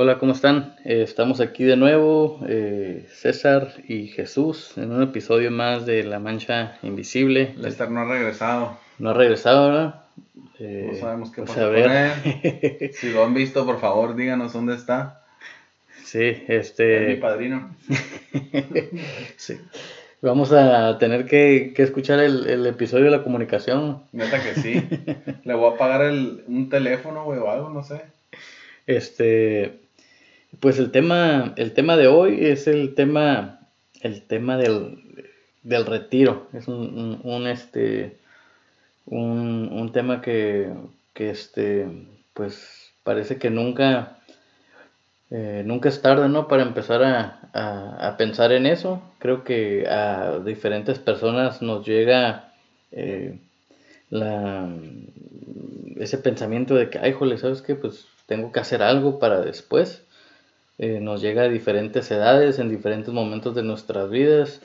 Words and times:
Hola, 0.00 0.18
¿cómo 0.18 0.30
están? 0.30 0.76
Eh, 0.84 1.02
estamos 1.02 1.40
aquí 1.40 1.64
de 1.64 1.76
nuevo, 1.76 2.38
eh, 2.46 3.08
César 3.10 3.72
y 3.88 4.06
Jesús, 4.06 4.78
en 4.78 4.92
un 4.92 5.02
episodio 5.02 5.50
más 5.50 5.86
de 5.86 6.04
La 6.04 6.20
Mancha 6.20 6.78
Invisible. 6.84 7.52
Lester 7.56 7.90
no 7.90 8.02
ha 8.02 8.04
regresado. 8.04 8.78
No 9.00 9.10
ha 9.10 9.14
regresado, 9.14 9.66
¿verdad? 9.66 10.04
Eh, 10.60 10.90
no 10.92 10.98
sabemos 11.00 11.32
qué 11.32 11.42
pasa 11.42 11.62
con 11.62 11.74
él. 11.74 12.92
si 12.94 13.10
lo 13.10 13.24
han 13.24 13.34
visto, 13.34 13.66
por 13.66 13.80
favor, 13.80 14.14
díganos 14.14 14.52
dónde 14.52 14.76
está. 14.76 15.24
Sí, 16.04 16.44
este... 16.46 17.02
Es 17.02 17.08
mi 17.08 17.16
padrino. 17.16 17.74
sí. 19.36 19.58
Vamos 20.22 20.52
a 20.52 20.96
tener 20.98 21.26
que, 21.26 21.74
escuchar 21.76 22.20
el, 22.20 22.64
episodio 22.68 23.06
de 23.06 23.10
la 23.10 23.24
comunicación. 23.24 24.04
Neta 24.12 24.40
que 24.40 24.54
sí. 24.60 24.88
Le 25.42 25.54
voy 25.54 25.74
a 25.74 25.76
pagar 25.76 26.02
el, 26.02 26.44
un 26.46 26.68
teléfono, 26.68 27.24
güey, 27.24 27.40
o 27.40 27.50
algo, 27.50 27.70
no 27.70 27.82
sé. 27.82 28.02
Este, 28.86 29.87
pues 30.60 30.78
el 30.78 30.90
tema, 30.90 31.52
el 31.56 31.72
tema 31.72 31.96
de 31.96 32.08
hoy 32.08 32.46
es 32.46 32.66
el 32.66 32.94
tema, 32.94 33.60
el 34.00 34.22
tema 34.22 34.56
del, 34.56 34.98
retiro. 35.64 36.48
Es 36.52 36.68
un, 36.68 37.46
este, 37.46 38.16
un, 39.06 39.90
tema 39.92 40.20
que, 40.20 40.72
este, 41.14 41.86
pues 42.34 42.92
parece 43.04 43.38
que 43.38 43.50
nunca, 43.50 44.18
eh, 45.30 45.62
nunca 45.64 45.88
es 45.88 46.02
tarde, 46.02 46.28
¿no? 46.28 46.48
Para 46.48 46.62
empezar 46.62 47.02
a, 47.04 48.16
pensar 48.16 48.52
en 48.52 48.66
eso. 48.66 49.02
Creo 49.18 49.44
que 49.44 49.86
a 49.88 50.40
diferentes 50.44 50.98
personas 50.98 51.62
nos 51.62 51.86
llega 51.86 52.52
eh, 52.90 53.38
ese 56.00 56.18
pensamiento 56.18 56.74
de 56.74 56.90
que, 56.90 56.98
ay, 56.98 57.12
jole, 57.12 57.38
¿sabes 57.38 57.62
qué? 57.62 57.74
Pues 57.74 58.06
tengo 58.26 58.50
que 58.50 58.60
hacer 58.60 58.82
algo 58.82 59.18
para 59.18 59.40
después. 59.40 60.02
Eh, 60.78 61.00
nos 61.00 61.20
llega 61.20 61.42
a 61.42 61.48
diferentes 61.48 62.10
edades, 62.10 62.58
en 62.58 62.68
diferentes 62.68 63.12
momentos 63.12 63.54
de 63.54 63.64
nuestras 63.64 64.10
vidas. 64.10 64.60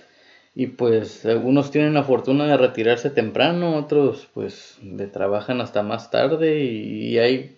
Y 0.55 0.67
pues 0.67 1.25
algunos 1.25 1.71
tienen 1.71 1.95
la 1.95 2.03
fortuna 2.03 2.45
de 2.45 2.57
retirarse 2.57 3.09
temprano, 3.09 3.75
otros 3.75 4.29
pues 4.35 4.77
de 4.81 5.07
trabajan 5.07 5.61
hasta 5.61 5.81
más 5.81 6.11
tarde 6.11 6.59
y, 6.59 7.17
hay, 7.17 7.57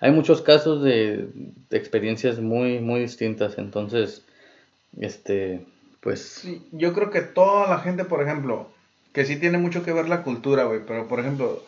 hay 0.00 0.10
muchos 0.10 0.42
casos 0.42 0.82
de, 0.82 1.28
experiencias 1.70 2.40
muy, 2.40 2.80
muy 2.80 3.00
distintas. 3.00 3.56
Entonces, 3.58 4.24
este, 4.98 5.64
pues... 6.00 6.44
yo 6.72 6.92
creo 6.92 7.10
que 7.10 7.20
toda 7.20 7.68
la 7.68 7.78
gente, 7.78 8.04
por 8.04 8.20
ejemplo, 8.20 8.68
que 9.12 9.24
sí 9.24 9.36
tiene 9.36 9.58
mucho 9.58 9.84
que 9.84 9.92
ver 9.92 10.08
la 10.08 10.24
cultura, 10.24 10.64
güey, 10.64 10.80
pero 10.84 11.06
por 11.06 11.20
ejemplo, 11.20 11.62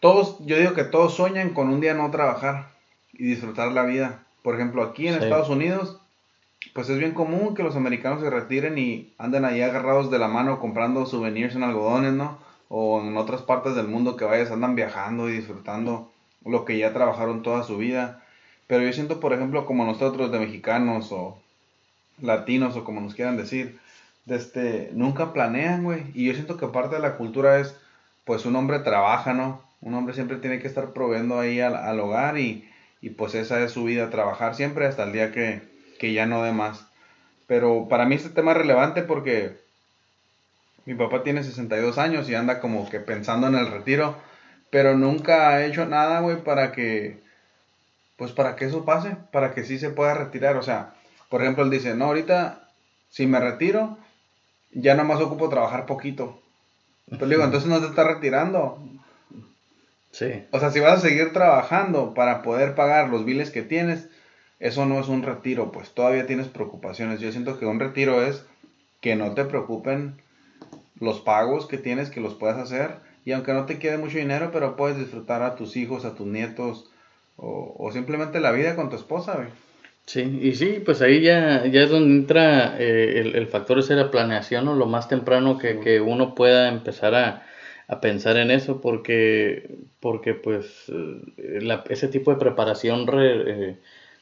todos, 0.00 0.38
yo 0.46 0.56
digo 0.56 0.72
que 0.72 0.84
todos 0.84 1.14
sueñan 1.14 1.50
con 1.50 1.68
un 1.68 1.80
día 1.80 1.92
no 1.92 2.10
trabajar 2.10 2.70
y 3.12 3.26
disfrutar 3.26 3.72
la 3.72 3.84
vida. 3.84 4.23
Por 4.44 4.56
ejemplo, 4.56 4.82
aquí 4.82 5.08
en 5.08 5.14
Estados 5.14 5.48
Unidos, 5.48 6.02
pues 6.74 6.90
es 6.90 6.98
bien 6.98 7.14
común 7.14 7.54
que 7.54 7.62
los 7.62 7.76
americanos 7.76 8.20
se 8.20 8.28
retiren 8.28 8.76
y 8.76 9.14
anden 9.16 9.46
ahí 9.46 9.62
agarrados 9.62 10.10
de 10.10 10.18
la 10.18 10.28
mano 10.28 10.60
comprando 10.60 11.06
souvenirs 11.06 11.56
en 11.56 11.62
algodones, 11.62 12.12
¿no? 12.12 12.36
O 12.68 13.00
en 13.00 13.16
otras 13.16 13.40
partes 13.40 13.74
del 13.74 13.88
mundo 13.88 14.18
que 14.18 14.26
vayas, 14.26 14.50
andan 14.50 14.74
viajando 14.74 15.30
y 15.30 15.36
disfrutando 15.36 16.12
lo 16.44 16.66
que 16.66 16.76
ya 16.76 16.92
trabajaron 16.92 17.42
toda 17.42 17.62
su 17.62 17.78
vida. 17.78 18.22
Pero 18.66 18.82
yo 18.82 18.92
siento, 18.92 19.18
por 19.18 19.32
ejemplo, 19.32 19.64
como 19.64 19.86
nosotros 19.86 20.30
de 20.30 20.40
mexicanos 20.40 21.10
o 21.10 21.38
latinos 22.20 22.76
o 22.76 22.84
como 22.84 23.00
nos 23.00 23.14
quieran 23.14 23.38
decir, 23.38 23.78
de 24.26 24.36
este, 24.36 24.90
nunca 24.92 25.32
planean, 25.32 25.84
güey. 25.84 26.02
Y 26.12 26.26
yo 26.26 26.34
siento 26.34 26.58
que 26.58 26.66
parte 26.66 26.96
de 26.96 27.00
la 27.00 27.16
cultura 27.16 27.60
es, 27.60 27.74
pues 28.26 28.44
un 28.44 28.56
hombre 28.56 28.80
trabaja, 28.80 29.32
¿no? 29.32 29.62
Un 29.80 29.94
hombre 29.94 30.12
siempre 30.12 30.36
tiene 30.36 30.58
que 30.58 30.66
estar 30.66 30.92
proveyendo 30.92 31.40
ahí 31.40 31.60
al 31.60 31.98
hogar 31.98 32.36
y, 32.36 32.68
y 33.04 33.10
pues 33.10 33.34
esa 33.34 33.62
es 33.62 33.72
su 33.72 33.84
vida, 33.84 34.08
trabajar 34.08 34.54
siempre 34.54 34.86
hasta 34.86 35.02
el 35.02 35.12
día 35.12 35.30
que, 35.30 35.60
ya 36.00 36.24
no 36.24 36.42
dé 36.42 36.52
más. 36.52 36.86
Pero 37.46 37.86
para 37.86 38.06
mí 38.06 38.14
este 38.14 38.30
tema 38.30 38.52
es 38.52 38.56
relevante 38.56 39.02
porque 39.02 39.58
mi 40.86 40.94
papá 40.94 41.22
tiene 41.22 41.44
62 41.44 41.98
años 41.98 42.30
y 42.30 42.34
anda 42.34 42.60
como 42.60 42.88
que 42.88 43.00
pensando 43.00 43.46
en 43.46 43.56
el 43.56 43.70
retiro, 43.70 44.16
pero 44.70 44.96
nunca 44.96 45.50
ha 45.50 45.66
hecho 45.66 45.84
nada, 45.84 46.20
güey, 46.20 46.42
para 46.42 46.72
que, 46.72 47.20
pues 48.16 48.32
para 48.32 48.56
que 48.56 48.64
eso 48.64 48.86
pase, 48.86 49.18
para 49.32 49.52
que 49.52 49.64
sí 49.64 49.78
se 49.78 49.90
pueda 49.90 50.14
retirar. 50.14 50.56
O 50.56 50.62
sea, 50.62 50.94
por 51.28 51.42
ejemplo, 51.42 51.62
él 51.62 51.70
dice, 51.70 51.94
no, 51.94 52.06
ahorita 52.06 52.70
si 53.10 53.26
me 53.26 53.38
retiro, 53.38 53.98
ya 54.72 54.94
nomás 54.94 55.20
ocupo 55.20 55.50
trabajar 55.50 55.84
poquito. 55.84 56.40
Entonces 57.08 57.28
digo, 57.28 57.44
entonces 57.44 57.68
no 57.68 57.80
te 57.80 57.86
estás 57.88 58.06
retirando, 58.06 58.78
o 60.50 60.60
sea, 60.60 60.70
si 60.70 60.80
vas 60.80 60.98
a 60.98 61.08
seguir 61.08 61.32
trabajando 61.32 62.14
para 62.14 62.42
poder 62.42 62.74
pagar 62.74 63.08
los 63.08 63.24
biles 63.24 63.50
que 63.50 63.62
tienes, 63.62 64.08
eso 64.60 64.86
no 64.86 65.00
es 65.00 65.08
un 65.08 65.22
retiro, 65.22 65.72
pues 65.72 65.90
todavía 65.90 66.26
tienes 66.26 66.46
preocupaciones. 66.48 67.20
Yo 67.20 67.32
siento 67.32 67.58
que 67.58 67.66
un 67.66 67.80
retiro 67.80 68.22
es 68.22 68.46
que 69.00 69.16
no 69.16 69.34
te 69.34 69.44
preocupen 69.44 70.14
los 71.00 71.20
pagos 71.20 71.66
que 71.66 71.78
tienes, 71.78 72.10
que 72.10 72.20
los 72.20 72.34
puedas 72.34 72.58
hacer. 72.58 72.92
Y 73.24 73.32
aunque 73.32 73.52
no 73.52 73.66
te 73.66 73.78
quede 73.78 73.98
mucho 73.98 74.18
dinero, 74.18 74.50
pero 74.52 74.76
puedes 74.76 74.98
disfrutar 74.98 75.42
a 75.42 75.56
tus 75.56 75.76
hijos, 75.76 76.04
a 76.04 76.14
tus 76.14 76.26
nietos, 76.26 76.90
o, 77.36 77.90
simplemente 77.92 78.38
la 78.38 78.52
vida 78.52 78.76
con 78.76 78.90
tu 78.90 78.96
esposa, 78.96 79.34
güey. 79.34 79.48
Sí, 80.06 80.38
y 80.42 80.54
sí, 80.54 80.82
pues 80.84 81.00
ahí 81.00 81.22
ya, 81.22 81.66
ya 81.66 81.82
es 81.82 81.90
donde 81.90 82.14
entra 82.14 82.78
eh, 82.78 83.20
el, 83.20 83.34
el, 83.34 83.46
factor 83.48 83.82
de 83.82 83.96
la 83.96 84.10
planeación, 84.10 84.68
o 84.68 84.74
Lo 84.74 84.86
más 84.86 85.08
temprano 85.08 85.58
que, 85.58 85.80
que 85.80 86.00
uno 86.00 86.34
pueda 86.34 86.68
empezar 86.68 87.14
a, 87.14 87.42
a 87.86 88.00
pensar 88.00 88.36
en 88.36 88.50
eso 88.50 88.80
porque, 88.80 89.76
porque 90.00 90.34
pues 90.34 90.66
eh, 90.88 91.80
ese 91.90 92.08
tipo 92.08 92.30
de 92.30 92.38
preparación 92.38 93.06
eh, 93.12 93.76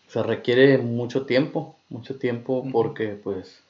se 0.08 0.22
requiere 0.22 0.78
mucho 0.78 1.26
tiempo, 1.26 1.76
mucho 1.88 2.16
tiempo 2.16 2.66
porque 2.72 3.08
pues 3.22 3.62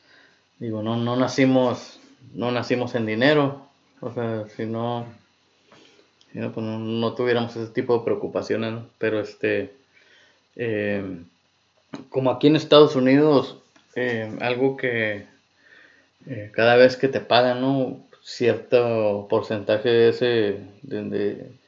digo, 0.59 0.83
no, 0.83 0.97
no 0.97 1.17
nacimos, 1.17 2.01
no 2.35 2.51
nacimos 2.51 2.95
en 2.95 3.07
dinero, 3.07 3.67
o 4.01 4.13
sea, 4.13 4.47
si 4.49 4.65
no, 4.65 5.07
pues, 6.33 6.57
no, 6.57 7.15
tuviéramos 7.15 7.55
ese 7.57 7.73
tipo 7.73 7.99
de 7.99 8.05
preocupaciones, 8.05 8.83
pero 8.99 9.21
este, 9.21 9.75
em, 10.57 11.25
como 12.09 12.31
aquí 12.31 12.47
en 12.47 12.57
Estados 12.57 12.97
Unidos, 12.97 13.59
em, 13.95 14.39
algo 14.41 14.77
que 14.77 15.27
eh, 16.27 16.51
cada 16.55 16.77
vez 16.77 16.97
que 16.97 17.09
te 17.09 17.21
pagan, 17.21 17.61
¿no? 17.61 18.01
Cierto 18.23 19.27
porcentaje 19.29 19.89
de 19.89 20.09
ese, 20.09 20.61
de, 20.83 21.59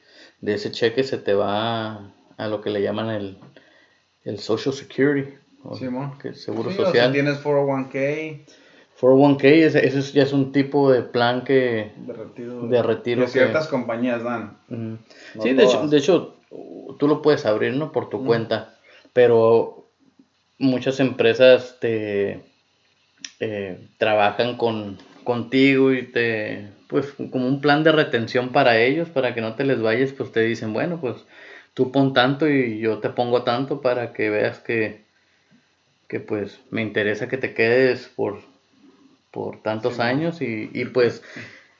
ese 0.41 0.71
cheque 0.71 1.03
se 1.03 1.17
te 1.17 1.33
va 1.33 2.13
a, 2.37 2.47
lo 2.47 2.61
que 2.61 2.69
le 2.69 2.81
llaman 2.81 3.09
el, 3.09 3.37
el 4.23 4.39
Social 4.39 4.73
Security. 4.73 5.33
que 6.21 6.33
seguro 6.33 6.71
social. 6.71 7.11
tienes 7.11 7.43
401k. 7.43 8.45
401k, 8.99 9.43
ese, 9.43 10.01
ya 10.13 10.23
es 10.23 10.31
un 10.31 10.53
tipo 10.53 10.89
de 10.89 11.01
plan 11.01 11.43
que 11.43 11.91
de 11.97 12.81
retiro, 12.81 13.27
ciertas 13.27 13.67
compañías 13.67 14.23
dan. 14.23 14.57
sí, 15.41 15.53
de 15.53 15.63
hecho, 15.63 15.87
de 15.87 15.97
hecho, 15.97 16.35
tú 16.97 17.07
lo 17.07 17.21
puedes 17.21 17.45
abrir 17.45 17.73
¿no? 17.73 17.91
por 17.91 18.09
tu 18.09 18.25
cuenta, 18.25 18.77
pero 19.11 19.89
muchas 20.57 21.01
empresas 21.01 21.77
te 21.81 22.41
eh, 23.41 23.89
trabajan 23.97 24.55
con 24.55 24.97
contigo 25.25 25.91
y 25.91 26.03
te, 26.03 26.69
pues 26.87 27.13
como 27.31 27.47
un 27.47 27.59
plan 27.59 27.83
de 27.83 27.91
retención 27.91 28.53
para 28.53 28.79
ellos, 28.79 29.09
para 29.09 29.33
que 29.33 29.41
no 29.41 29.55
te 29.55 29.65
les 29.65 29.81
vayas, 29.81 30.13
pues 30.13 30.31
te 30.31 30.41
dicen, 30.41 30.71
bueno, 30.71 31.01
pues 31.01 31.17
tú 31.73 31.91
pon 31.91 32.13
tanto 32.13 32.49
y 32.49 32.79
yo 32.79 32.99
te 32.99 33.09
pongo 33.09 33.43
tanto 33.43 33.81
para 33.81 34.13
que 34.13 34.29
veas 34.29 34.59
que, 34.59 35.03
que 36.07 36.21
pues 36.21 36.61
me 36.69 36.81
interesa 36.81 37.27
que 37.27 37.37
te 37.37 37.53
quedes 37.53 38.07
por, 38.15 38.39
por 39.31 39.61
tantos 39.61 39.99
años 39.99 40.41
y, 40.41 40.69
y, 40.73 40.85
pues 40.85 41.21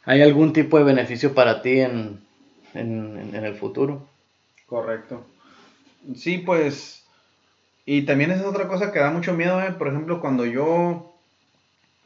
hay 0.03 0.21
algún 0.21 0.51
tipo 0.51 0.77
de 0.77 0.83
beneficio 0.83 1.33
para 1.33 1.61
ti 1.61 1.79
en, 1.79 2.19
en, 2.73 3.31
en 3.33 3.45
el 3.45 3.55
futuro. 3.55 4.05
Correcto. 4.65 5.25
Sí, 6.15 6.39
pues, 6.39 7.05
y 7.85 8.03
también 8.03 8.31
es 8.31 8.41
otra 8.41 8.67
cosa 8.67 8.91
que 8.91 8.99
da 8.99 9.11
mucho 9.11 9.33
miedo, 9.33 9.61
¿eh? 9.61 9.71
por 9.71 9.87
ejemplo, 9.87 10.19
cuando 10.19 10.45
yo 10.45 11.14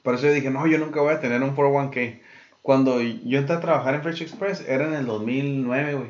por 0.09 0.15
eso 0.15 0.25
yo 0.25 0.33
dije, 0.33 0.49
no, 0.49 0.65
yo 0.65 0.79
nunca 0.79 1.01
voy 1.01 1.13
a 1.13 1.19
tener 1.19 1.43
un 1.43 1.55
401k. 1.55 2.19
Cuando 2.63 2.99
yo 2.99 3.37
entré 3.37 3.55
a 3.55 3.59
trabajar 3.59 3.93
en 3.93 4.01
Fresh 4.01 4.23
Express, 4.23 4.65
era 4.67 4.87
en 4.87 4.95
el 4.95 5.05
2009, 5.05 5.93
güey. 5.93 6.09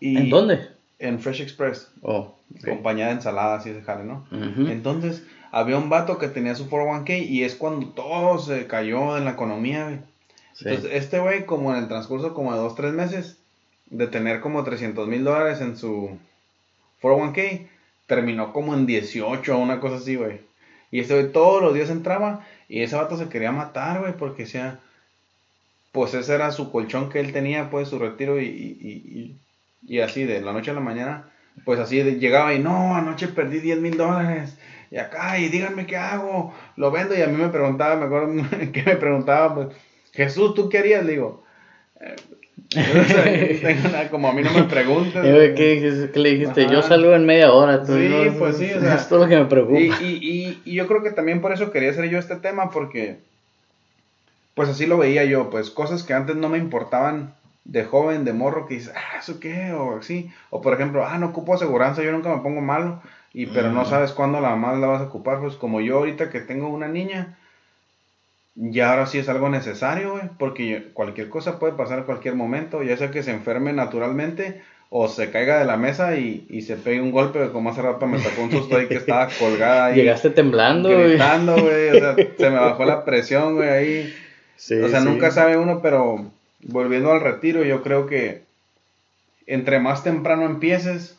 ¿En 0.00 0.30
dónde? 0.30 0.68
En 1.00 1.18
Fresh 1.18 1.40
Express. 1.40 1.90
Oh. 2.02 2.36
Compañía 2.64 3.06
de 3.06 3.14
ensaladas 3.14 3.66
y 3.66 3.70
ese 3.70 3.82
jale, 3.82 4.04
¿no? 4.04 4.28
Entonces, 4.30 5.24
había 5.50 5.76
un 5.76 5.90
vato 5.90 6.18
que 6.18 6.28
tenía 6.28 6.54
su 6.54 6.70
401k 6.70 7.26
y 7.28 7.42
es 7.42 7.56
cuando 7.56 7.88
todo 7.88 8.38
se 8.38 8.68
cayó 8.68 9.16
en 9.16 9.24
la 9.24 9.32
economía, 9.32 9.86
güey. 9.86 9.98
Entonces, 10.60 10.92
este 10.92 11.18
güey, 11.18 11.46
como 11.46 11.72
en 11.72 11.82
el 11.82 11.88
transcurso 11.88 12.32
como 12.32 12.52
de 12.52 12.60
dos, 12.60 12.76
tres 12.76 12.92
meses, 12.92 13.38
de 13.86 14.06
tener 14.06 14.40
como 14.40 14.62
300 14.62 15.08
mil 15.08 15.24
dólares 15.24 15.60
en 15.60 15.76
su 15.76 16.16
401k, 17.02 17.66
terminó 18.06 18.52
como 18.52 18.72
en 18.72 18.86
18 18.86 19.52
o 19.52 19.58
una 19.58 19.80
cosa 19.80 19.96
así, 19.96 20.14
güey. 20.14 20.48
Y 20.90 21.00
este 21.00 21.14
güey 21.14 21.32
todos 21.32 21.62
los 21.62 21.74
días 21.74 21.90
entraba 21.90 22.46
y 22.68 22.82
ese 22.82 22.96
vato 22.96 23.16
se 23.16 23.28
quería 23.28 23.52
matar, 23.52 24.00
güey, 24.00 24.16
porque 24.16 24.46
sea, 24.46 24.80
pues 25.92 26.14
ese 26.14 26.34
era 26.34 26.52
su 26.52 26.70
colchón 26.72 27.10
que 27.10 27.20
él 27.20 27.32
tenía, 27.32 27.70
pues 27.70 27.88
su 27.88 27.98
retiro 27.98 28.40
y, 28.40 28.46
y, 28.46 29.40
y, 29.86 30.00
así 30.00 30.24
de 30.24 30.40
la 30.40 30.52
noche 30.52 30.70
a 30.70 30.74
la 30.74 30.80
mañana 30.80 31.30
pues 31.64 31.78
así 31.80 32.02
llegaba 32.02 32.54
y 32.54 32.58
no, 32.58 32.94
anoche 32.94 33.28
perdí 33.28 33.60
10 33.60 33.80
mil 33.80 33.96
dólares. 33.96 34.56
Y 34.90 34.96
acá, 34.96 35.38
y 35.38 35.48
díganme 35.48 35.86
qué 35.86 35.96
hago. 35.96 36.54
Lo 36.76 36.90
vendo 36.90 37.16
y 37.16 37.22
a 37.22 37.26
mí 37.26 37.36
me 37.36 37.48
preguntaba, 37.48 37.96
me 37.96 38.06
acuerdo 38.06 38.32
que 38.72 38.82
me 38.82 38.96
preguntaba, 38.96 39.54
pues, 39.54 39.68
Jesús, 40.12 40.54
¿tú 40.54 40.68
qué 40.68 40.78
harías? 40.78 41.04
Le 41.04 41.12
digo, 41.12 41.44
como 44.10 44.28
a 44.28 44.32
mí 44.32 44.42
no 44.42 44.52
me 44.52 44.64
preguntas. 44.64 45.24
¿Qué, 45.24 46.10
le 46.14 46.30
dijiste? 46.30 46.68
Yo 46.68 46.82
salgo 46.82 47.14
en 47.14 47.26
media 47.26 47.52
hora. 47.52 47.82
Tú, 47.82 47.94
sí, 47.94 48.10
pues 48.38 48.58
sí. 48.58 48.72
O 48.72 48.80
sea, 48.80 48.94
es 48.94 49.08
todo 49.08 49.20
lo 49.20 49.28
que 49.28 49.36
me 49.36 49.46
preocupa. 49.46 49.78
Y, 49.78 49.90
y, 50.04 50.62
y, 50.64 50.74
yo 50.74 50.86
creo 50.86 51.02
que 51.02 51.10
también 51.10 51.40
por 51.40 51.52
eso 51.52 51.72
quería 51.72 51.90
hacer 51.90 52.08
yo 52.08 52.18
este 52.18 52.36
tema, 52.36 52.70
porque 52.70 53.18
pues 54.54 54.68
así 54.68 54.86
lo 54.86 54.98
veía 54.98 55.24
yo, 55.24 55.50
pues 55.50 55.70
cosas 55.70 56.02
que 56.02 56.12
antes 56.12 56.36
no 56.36 56.48
me 56.48 56.58
importaban 56.58 57.34
de 57.64 57.84
joven, 57.84 58.24
de 58.24 58.32
morro, 58.32 58.66
que 58.66 58.74
dices, 58.74 58.92
ah, 58.94 59.18
¿eso 59.18 59.40
qué? 59.40 59.72
O 59.72 59.98
así. 59.98 60.30
O 60.50 60.60
por 60.60 60.74
ejemplo, 60.74 61.04
ah, 61.04 61.18
no 61.18 61.28
ocupo 61.28 61.54
aseguranza, 61.54 62.02
yo 62.02 62.12
nunca 62.12 62.34
me 62.34 62.42
pongo 62.42 62.60
malo, 62.60 63.00
y 63.32 63.46
pero 63.46 63.72
no 63.72 63.84
sabes 63.84 64.12
cuándo 64.12 64.40
la 64.40 64.50
mamá 64.50 64.74
la 64.74 64.86
vas 64.86 65.00
a 65.00 65.04
ocupar, 65.04 65.40
pues 65.40 65.54
como 65.54 65.80
yo 65.80 65.98
ahorita 65.98 66.30
que 66.30 66.40
tengo 66.40 66.68
una 66.68 66.88
niña, 66.88 67.38
ya 68.54 68.90
ahora 68.90 69.06
sí 69.06 69.18
es 69.18 69.28
algo 69.28 69.48
necesario, 69.48 70.12
güey, 70.12 70.24
porque 70.38 70.90
cualquier 70.92 71.28
cosa 71.28 71.58
puede 71.58 71.74
pasar 71.74 72.00
en 72.00 72.04
cualquier 72.04 72.34
momento, 72.34 72.82
ya 72.82 72.96
sea 72.96 73.10
que 73.10 73.22
se 73.22 73.30
enferme 73.30 73.72
naturalmente 73.72 74.62
o 74.90 75.06
se 75.06 75.30
caiga 75.30 75.60
de 75.60 75.64
la 75.64 75.76
mesa 75.76 76.16
y, 76.16 76.46
y 76.50 76.62
se 76.62 76.76
pegue 76.76 77.00
un 77.00 77.12
golpe, 77.12 77.50
como 77.52 77.70
hace 77.70 77.80
rato 77.80 78.06
me 78.06 78.18
tocó 78.18 78.42
un 78.42 78.50
susto 78.50 78.76
ahí 78.76 78.88
que 78.88 78.96
estaba 78.96 79.28
colgada 79.38 79.86
ahí. 79.86 79.96
Llegaste 79.96 80.30
temblando, 80.30 80.88
Gritando, 80.88 81.52
güey, 81.52 81.90
o 81.90 81.94
sea, 81.94 82.16
se 82.16 82.50
me 82.50 82.56
bajó 82.56 82.84
la 82.84 83.04
presión, 83.04 83.54
güey, 83.54 83.68
ahí. 83.68 84.14
o 84.56 84.88
sea, 84.88 85.00
nunca 85.00 85.30
sabe 85.30 85.56
uno, 85.56 85.80
pero 85.80 86.30
volviendo 86.62 87.12
al 87.12 87.20
retiro, 87.20 87.64
yo 87.64 87.82
creo 87.82 88.06
que 88.06 88.42
entre 89.46 89.78
más 89.78 90.02
temprano 90.02 90.44
empieces, 90.44 91.16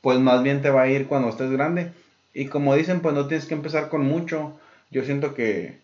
pues 0.00 0.18
más 0.18 0.42
bien 0.42 0.62
te 0.62 0.70
va 0.70 0.82
a 0.82 0.88
ir 0.88 1.06
cuando 1.06 1.28
estés 1.28 1.50
grande. 1.50 1.92
Y 2.32 2.46
como 2.46 2.74
dicen, 2.74 3.00
pues 3.00 3.14
no 3.14 3.26
tienes 3.26 3.46
que 3.46 3.54
empezar 3.54 3.88
con 3.88 4.02
mucho. 4.02 4.52
Yo 4.90 5.04
siento 5.04 5.34
que 5.34 5.78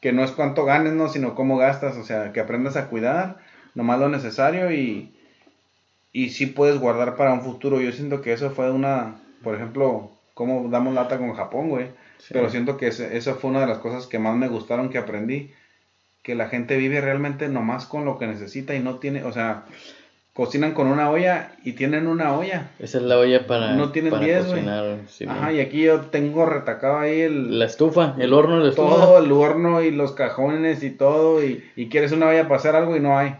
que 0.00 0.12
no 0.12 0.24
es 0.24 0.30
cuánto 0.32 0.64
ganes, 0.64 0.92
¿no? 0.92 1.08
Sino 1.08 1.34
cómo 1.34 1.56
gastas, 1.56 1.96
o 1.96 2.04
sea, 2.04 2.32
que 2.32 2.40
aprendas 2.40 2.76
a 2.76 2.88
cuidar, 2.88 3.38
nomás 3.74 3.98
lo 3.98 4.08
necesario 4.08 4.70
y, 4.72 5.14
y 6.12 6.30
sí 6.30 6.46
puedes 6.46 6.78
guardar 6.78 7.16
para 7.16 7.32
un 7.32 7.42
futuro. 7.42 7.80
Yo 7.80 7.92
siento 7.92 8.20
que 8.22 8.32
eso 8.32 8.50
fue 8.50 8.70
una, 8.70 9.16
por 9.42 9.54
ejemplo, 9.54 10.10
cómo 10.34 10.68
damos 10.68 10.94
lata 10.94 11.18
con 11.18 11.34
Japón, 11.34 11.68
güey. 11.68 11.88
Pero 12.30 12.50
siento 12.50 12.76
que 12.76 12.88
eso 12.88 13.34
fue 13.36 13.50
una 13.50 13.60
de 13.60 13.66
las 13.66 13.78
cosas 13.78 14.06
que 14.06 14.18
más 14.18 14.36
me 14.36 14.48
gustaron 14.48 14.88
que 14.88 14.98
aprendí. 14.98 15.52
Que 16.22 16.34
la 16.34 16.48
gente 16.48 16.76
vive 16.76 17.00
realmente 17.00 17.48
nomás 17.48 17.86
con 17.86 18.04
lo 18.04 18.18
que 18.18 18.26
necesita 18.26 18.74
y 18.74 18.80
no 18.80 18.98
tiene, 18.98 19.22
o 19.24 19.32
sea, 19.32 19.64
cocinan 20.36 20.74
con 20.74 20.88
una 20.88 21.10
olla 21.10 21.52
y 21.64 21.72
tienen 21.72 22.06
una 22.06 22.36
olla. 22.36 22.68
Esa 22.78 22.98
es 22.98 23.04
la 23.04 23.18
olla 23.18 23.46
para, 23.46 23.72
no 23.72 23.90
tienen 23.90 24.10
cocinar. 24.12 24.98
Ajá, 25.28 25.52
y 25.52 25.60
aquí 25.60 25.80
yo 25.80 26.02
tengo 26.02 26.44
retacado 26.44 26.98
ahí 26.98 27.22
el... 27.22 27.58
La 27.58 27.64
estufa, 27.64 28.14
el 28.18 28.34
horno 28.34 28.62
de 28.62 28.68
estufa. 28.68 28.96
Todo, 28.96 29.24
el 29.24 29.32
horno 29.32 29.80
y 29.80 29.90
los 29.90 30.12
cajones 30.12 30.82
y 30.82 30.90
todo, 30.90 31.42
y, 31.42 31.64
y 31.74 31.88
quieres 31.88 32.12
una 32.12 32.28
olla 32.28 32.42
para 32.42 32.56
hacer 32.56 32.76
algo 32.76 32.94
y 32.96 33.00
no 33.00 33.16
hay. 33.16 33.34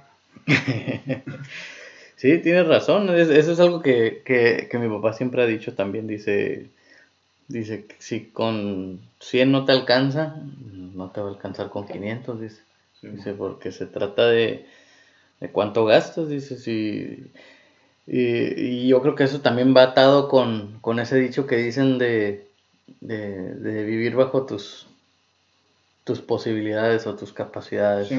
sí, 2.17 2.39
tienes 2.39 2.67
razón, 2.67 3.11
eso 3.11 3.53
es 3.53 3.61
algo 3.61 3.83
que, 3.83 4.23
que, 4.25 4.67
que 4.71 4.79
mi 4.79 4.89
papá 4.89 5.13
siempre 5.13 5.43
ha 5.43 5.47
dicho 5.47 5.75
también, 5.75 6.07
dice... 6.07 6.71
Dice, 7.49 7.87
si 7.99 8.25
con 8.25 8.99
100 9.21 9.53
no 9.53 9.65
te 9.67 9.71
alcanza, 9.71 10.35
no 10.95 11.11
te 11.11 11.21
va 11.21 11.29
a 11.29 11.31
alcanzar 11.31 11.69
con 11.69 11.87
500, 11.87 12.41
dice. 12.41 12.63
Dice, 13.03 13.35
porque 13.35 13.71
se 13.71 13.87
trata 13.87 14.27
de, 14.27 14.67
de 15.41 15.49
cuánto 15.51 15.85
gastas, 15.85 16.29
dices, 16.29 16.67
y, 16.69 17.31
y, 18.07 18.89
yo 18.89 19.03
creo 19.03 19.15
que 19.15 19.25
eso 19.25 19.41
también 19.41 19.75
va 19.77 19.83
atado 19.83 20.29
con, 20.29 20.79
con 20.81 20.99
ese 20.99 21.17
dicho 21.17 21.47
que 21.47 21.57
dicen 21.57 21.99
de, 21.99 22.47
de, 23.01 23.85
vivir 23.85 24.15
bajo 24.15 24.47
tus, 24.47 24.87
tus 26.05 26.21
posibilidades 26.21 27.07
o 27.07 27.17
tus 27.17 27.33
capacidades. 27.33 28.09
Sí, 28.09 28.19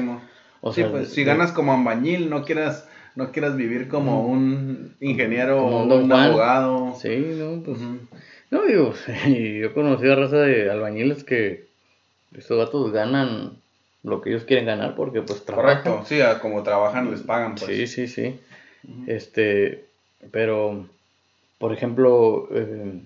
o 0.60 0.72
sea, 0.72 0.90
pues, 0.90 1.10
si 1.10 1.24
ganas 1.24 1.52
como 1.52 1.72
ambañil, 1.72 2.30
no 2.30 2.44
quieras 2.44 2.88
no 3.18 3.32
quieras 3.32 3.56
vivir 3.56 3.88
como 3.88 4.28
un 4.28 4.94
ingeniero 5.00 5.66
o 5.66 5.82
un, 5.82 6.12
abogado. 6.12 6.94
Sí, 7.02 7.16
no, 7.36 7.60
pues, 7.64 7.78
no, 8.50 8.62
digo, 8.62 8.94
yo 9.60 9.74
conocí 9.74 10.08
a 10.08 10.14
raza 10.14 10.36
de 10.36 10.70
albañiles 10.70 11.24
que 11.24 11.66
estos 12.32 12.58
gatos 12.58 12.92
ganan 12.92 13.57
lo 14.08 14.20
que 14.20 14.30
ellos 14.30 14.44
quieren 14.44 14.66
ganar 14.66 14.94
porque 14.94 15.22
pues 15.22 15.44
trabajan. 15.44 15.82
Correcto, 15.82 16.06
sí, 16.08 16.18
como 16.40 16.62
trabajan 16.62 17.10
les 17.10 17.22
pagan. 17.22 17.54
Pues. 17.54 17.66
Sí, 17.66 17.86
sí, 17.86 18.08
sí. 18.08 18.40
Este, 19.06 19.86
pero, 20.30 20.86
por 21.58 21.72
ejemplo, 21.72 22.48
eh, 22.52 23.00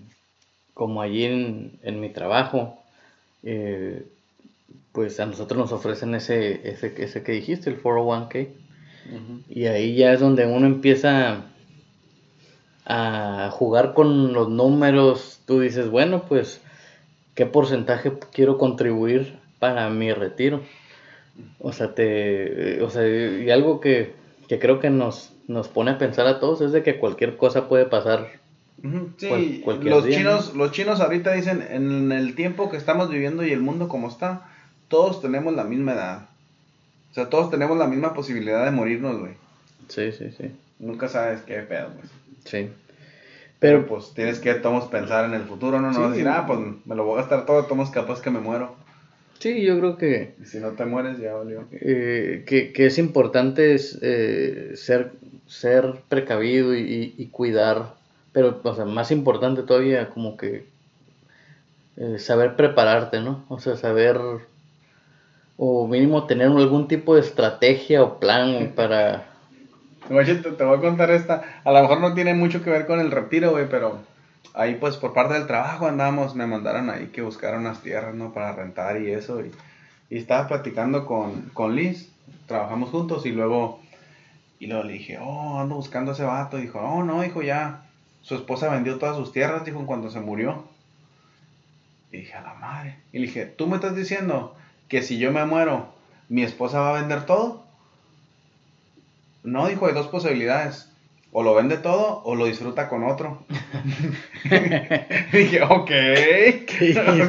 como 0.74 1.02
allí 1.02 1.24
en, 1.24 1.78
en 1.82 2.00
mi 2.00 2.10
trabajo, 2.10 2.78
eh, 3.42 4.06
pues 4.92 5.18
a 5.20 5.26
nosotros 5.26 5.58
nos 5.58 5.72
ofrecen 5.72 6.14
ese, 6.14 6.68
ese, 6.68 6.94
ese 6.98 7.22
que 7.22 7.32
dijiste, 7.32 7.70
el 7.70 7.82
401k. 7.82 8.48
Y 9.48 9.66
ahí 9.66 9.96
ya 9.96 10.12
es 10.12 10.20
donde 10.20 10.46
uno 10.46 10.66
empieza 10.66 11.46
a 12.86 13.50
jugar 13.52 13.94
con 13.94 14.32
los 14.32 14.48
números. 14.48 15.40
Tú 15.44 15.60
dices, 15.60 15.88
bueno, 15.90 16.24
pues, 16.28 16.60
¿qué 17.34 17.46
porcentaje 17.46 18.12
quiero 18.32 18.58
contribuir 18.58 19.38
para 19.58 19.88
mi 19.90 20.12
retiro? 20.12 20.62
O 21.58 21.72
sea, 21.72 21.94
te, 21.94 22.82
o 22.82 22.90
sea, 22.90 23.06
y 23.08 23.50
algo 23.50 23.80
que, 23.80 24.14
creo 24.48 24.80
que 24.80 24.90
nos, 24.90 25.32
nos 25.48 25.68
pone 25.68 25.92
a 25.92 25.98
pensar 25.98 26.26
a 26.26 26.40
todos 26.40 26.60
es 26.60 26.72
de 26.72 26.82
que 26.82 26.98
cualquier 26.98 27.36
cosa 27.36 27.68
puede 27.68 27.86
pasar. 27.86 28.40
Sí, 29.16 29.62
los 29.82 30.08
chinos, 30.08 30.54
los 30.54 30.72
chinos 30.72 31.00
ahorita 31.00 31.32
dicen, 31.32 31.64
en 31.70 32.10
el 32.10 32.34
tiempo 32.34 32.70
que 32.70 32.76
estamos 32.76 33.10
viviendo 33.10 33.46
y 33.46 33.52
el 33.52 33.60
mundo 33.60 33.88
como 33.88 34.08
está, 34.08 34.48
todos 34.88 35.22
tenemos 35.22 35.54
la 35.54 35.64
misma 35.64 35.92
edad. 35.92 36.28
O 37.12 37.14
sea, 37.14 37.28
todos 37.28 37.50
tenemos 37.50 37.78
la 37.78 37.86
misma 37.86 38.14
posibilidad 38.14 38.64
de 38.64 38.70
morirnos, 38.70 39.20
güey. 39.20 39.34
Sí, 39.88 40.12
sí, 40.12 40.30
sí. 40.36 40.50
Nunca 40.78 41.08
sabes 41.08 41.42
qué 41.42 41.58
pedo, 41.60 41.90
güey. 41.90 42.08
Sí. 42.44 42.70
Pero, 43.60 43.86
pues 43.86 44.12
tienes 44.14 44.40
que 44.40 44.54
todos 44.54 44.86
pensar 44.86 45.26
en 45.26 45.34
el 45.34 45.42
futuro, 45.42 45.80
¿no? 45.80 45.92
No 45.92 46.10
decir, 46.10 46.26
ah, 46.26 46.44
pues 46.46 46.58
me 46.84 46.96
lo 46.96 47.04
voy 47.04 47.14
a 47.14 47.20
gastar 47.20 47.46
todo, 47.46 47.64
todos 47.66 47.90
capaz 47.90 48.20
que 48.20 48.30
me 48.30 48.40
muero. 48.40 48.74
Sí, 49.42 49.60
yo 49.64 49.76
creo 49.76 49.96
que... 49.96 50.36
si 50.44 50.60
no 50.60 50.70
te 50.74 50.84
mueres 50.84 51.18
ya 51.18 51.32
valió. 51.32 51.64
Eh, 51.72 52.44
que, 52.46 52.72
que, 52.72 52.86
es 52.86 52.96
importante 52.96 53.74
es, 53.74 53.98
eh, 54.00 54.74
ser, 54.76 55.10
ser 55.48 55.94
precavido 56.08 56.76
y, 56.76 57.12
y, 57.18 57.26
cuidar, 57.26 57.94
pero 58.30 58.60
o 58.62 58.74
sea, 58.76 58.84
más 58.84 59.10
importante 59.10 59.64
todavía 59.64 60.10
como 60.10 60.36
que 60.36 60.68
eh, 61.96 62.20
saber 62.20 62.54
prepararte, 62.54 63.18
¿no? 63.18 63.44
O 63.48 63.58
sea, 63.58 63.74
saber 63.74 64.20
o 65.56 65.88
mínimo 65.88 66.28
tener 66.28 66.46
algún 66.46 66.86
tipo 66.86 67.16
de 67.16 67.22
estrategia 67.22 68.04
o 68.04 68.20
plan 68.20 68.74
para... 68.76 69.26
Oye, 70.08 70.36
te, 70.36 70.52
te 70.52 70.62
voy 70.62 70.78
a 70.78 70.80
contar 70.80 71.10
esta, 71.10 71.42
a 71.64 71.72
lo 71.72 71.80
mejor 71.80 72.00
no 72.00 72.14
tiene 72.14 72.34
mucho 72.34 72.62
que 72.62 72.70
ver 72.70 72.86
con 72.86 73.00
el 73.00 73.10
retiro, 73.10 73.50
güey, 73.50 73.68
pero 73.68 73.98
ahí 74.54 74.76
pues 74.76 74.96
por 74.96 75.12
parte 75.12 75.34
del 75.34 75.46
trabajo 75.46 75.86
andamos, 75.86 76.34
me 76.34 76.46
mandaron 76.46 76.90
ahí 76.90 77.08
que 77.08 77.22
buscar 77.22 77.56
unas 77.56 77.80
tierras, 77.82 78.14
¿no? 78.14 78.32
Para 78.32 78.52
rentar 78.52 79.00
y 79.00 79.10
eso. 79.10 79.40
Y, 79.40 79.50
y 80.10 80.18
estaba 80.18 80.48
platicando 80.48 81.06
con, 81.06 81.50
con 81.54 81.74
Liz, 81.74 82.12
trabajamos 82.46 82.90
juntos 82.90 83.24
y 83.26 83.30
luego, 83.30 83.80
y 84.58 84.66
luego 84.66 84.84
le 84.84 84.94
dije, 84.94 85.18
oh, 85.20 85.58
ando 85.60 85.76
buscando 85.76 86.10
a 86.10 86.14
ese 86.14 86.24
vato. 86.24 86.58
Dijo, 86.58 86.80
oh, 86.80 87.02
no, 87.02 87.24
hijo, 87.24 87.42
ya, 87.42 87.86
su 88.20 88.34
esposa 88.34 88.68
vendió 88.68 88.98
todas 88.98 89.16
sus 89.16 89.32
tierras, 89.32 89.64
dijo, 89.64 89.84
cuando 89.86 90.10
se 90.10 90.20
murió. 90.20 90.64
Y 92.10 92.18
dije, 92.18 92.34
a 92.34 92.42
la 92.42 92.54
madre. 92.54 92.98
Y 93.12 93.18
le 93.18 93.26
dije, 93.26 93.46
¿tú 93.46 93.66
me 93.66 93.76
estás 93.76 93.96
diciendo 93.96 94.54
que 94.88 95.02
si 95.02 95.18
yo 95.18 95.32
me 95.32 95.44
muero, 95.46 95.94
mi 96.28 96.42
esposa 96.42 96.80
va 96.80 96.90
a 96.90 97.00
vender 97.00 97.24
todo? 97.24 97.64
No, 99.42 99.66
dijo, 99.66 99.86
hay 99.86 99.94
dos 99.94 100.08
posibilidades 100.08 100.91
o 101.32 101.42
lo 101.42 101.54
vende 101.54 101.78
todo 101.78 102.22
o 102.24 102.34
lo 102.34 102.44
disfruta 102.44 102.88
con 102.88 103.04
otro. 103.04 103.44
dije, 105.32 105.62
ok. 105.62 105.88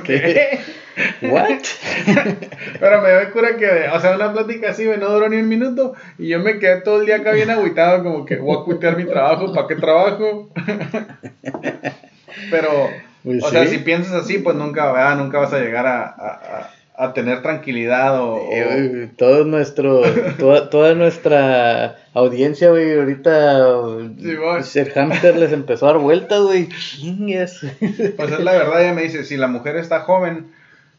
¿Qué 0.03 0.59
¿What? 1.21 1.63
Pero 2.79 3.01
me 3.01 3.09
doy 3.09 3.25
cura 3.27 3.57
que, 3.57 3.87
o 3.91 3.99
sea, 3.99 4.15
una 4.15 4.31
plática 4.31 4.69
así, 4.71 4.85
no 4.99 5.09
duró 5.09 5.27
ni 5.27 5.37
un 5.37 5.47
minuto 5.47 5.93
y 6.19 6.27
yo 6.27 6.39
me 6.39 6.59
quedé 6.59 6.81
todo 6.81 6.99
el 6.99 7.07
día 7.07 7.17
acá 7.17 7.31
bien 7.31 7.49
agüitado, 7.49 8.03
como 8.03 8.25
que 8.25 8.35
voy 8.35 8.57
a 8.57 8.63
cuitear 8.63 8.97
mi 8.97 9.05
trabajo, 9.05 9.51
¿para 9.53 9.67
qué 9.67 9.75
trabajo? 9.75 10.49
Pero, 12.51 12.89
pues 13.23 13.43
o 13.43 13.49
sea, 13.49 13.65
si 13.65 13.79
piensas 13.79 14.13
así, 14.13 14.37
pues 14.37 14.55
nunca, 14.55 15.15
nunca 15.15 15.39
vas 15.39 15.53
a 15.53 15.59
llegar 15.59 15.87
a 15.87 16.03
a 16.03 16.69
tener 17.13 17.41
tranquilidad 17.41 18.21
o... 18.21 18.49
Eh, 18.51 19.11
todo 19.17 19.45
nuestro, 19.45 20.01
toda, 20.39 20.69
toda 20.69 20.93
nuestra 20.93 21.97
audiencia, 22.13 22.69
güey, 22.69 22.97
ahorita 22.97 24.63
ser 24.63 24.91
hamster 24.91 25.37
les 25.37 25.51
empezó 25.51 25.87
a 25.87 25.93
dar 25.93 26.01
vueltas, 26.01 26.41
güey. 26.41 26.69
Pues 28.15 28.31
es 28.31 28.39
la 28.39 28.53
verdad, 28.53 28.81
ella 28.83 28.93
me 28.93 29.03
dice, 29.03 29.23
si 29.23 29.37
la 29.37 29.47
mujer 29.47 29.75
está 29.77 30.01
joven, 30.01 30.51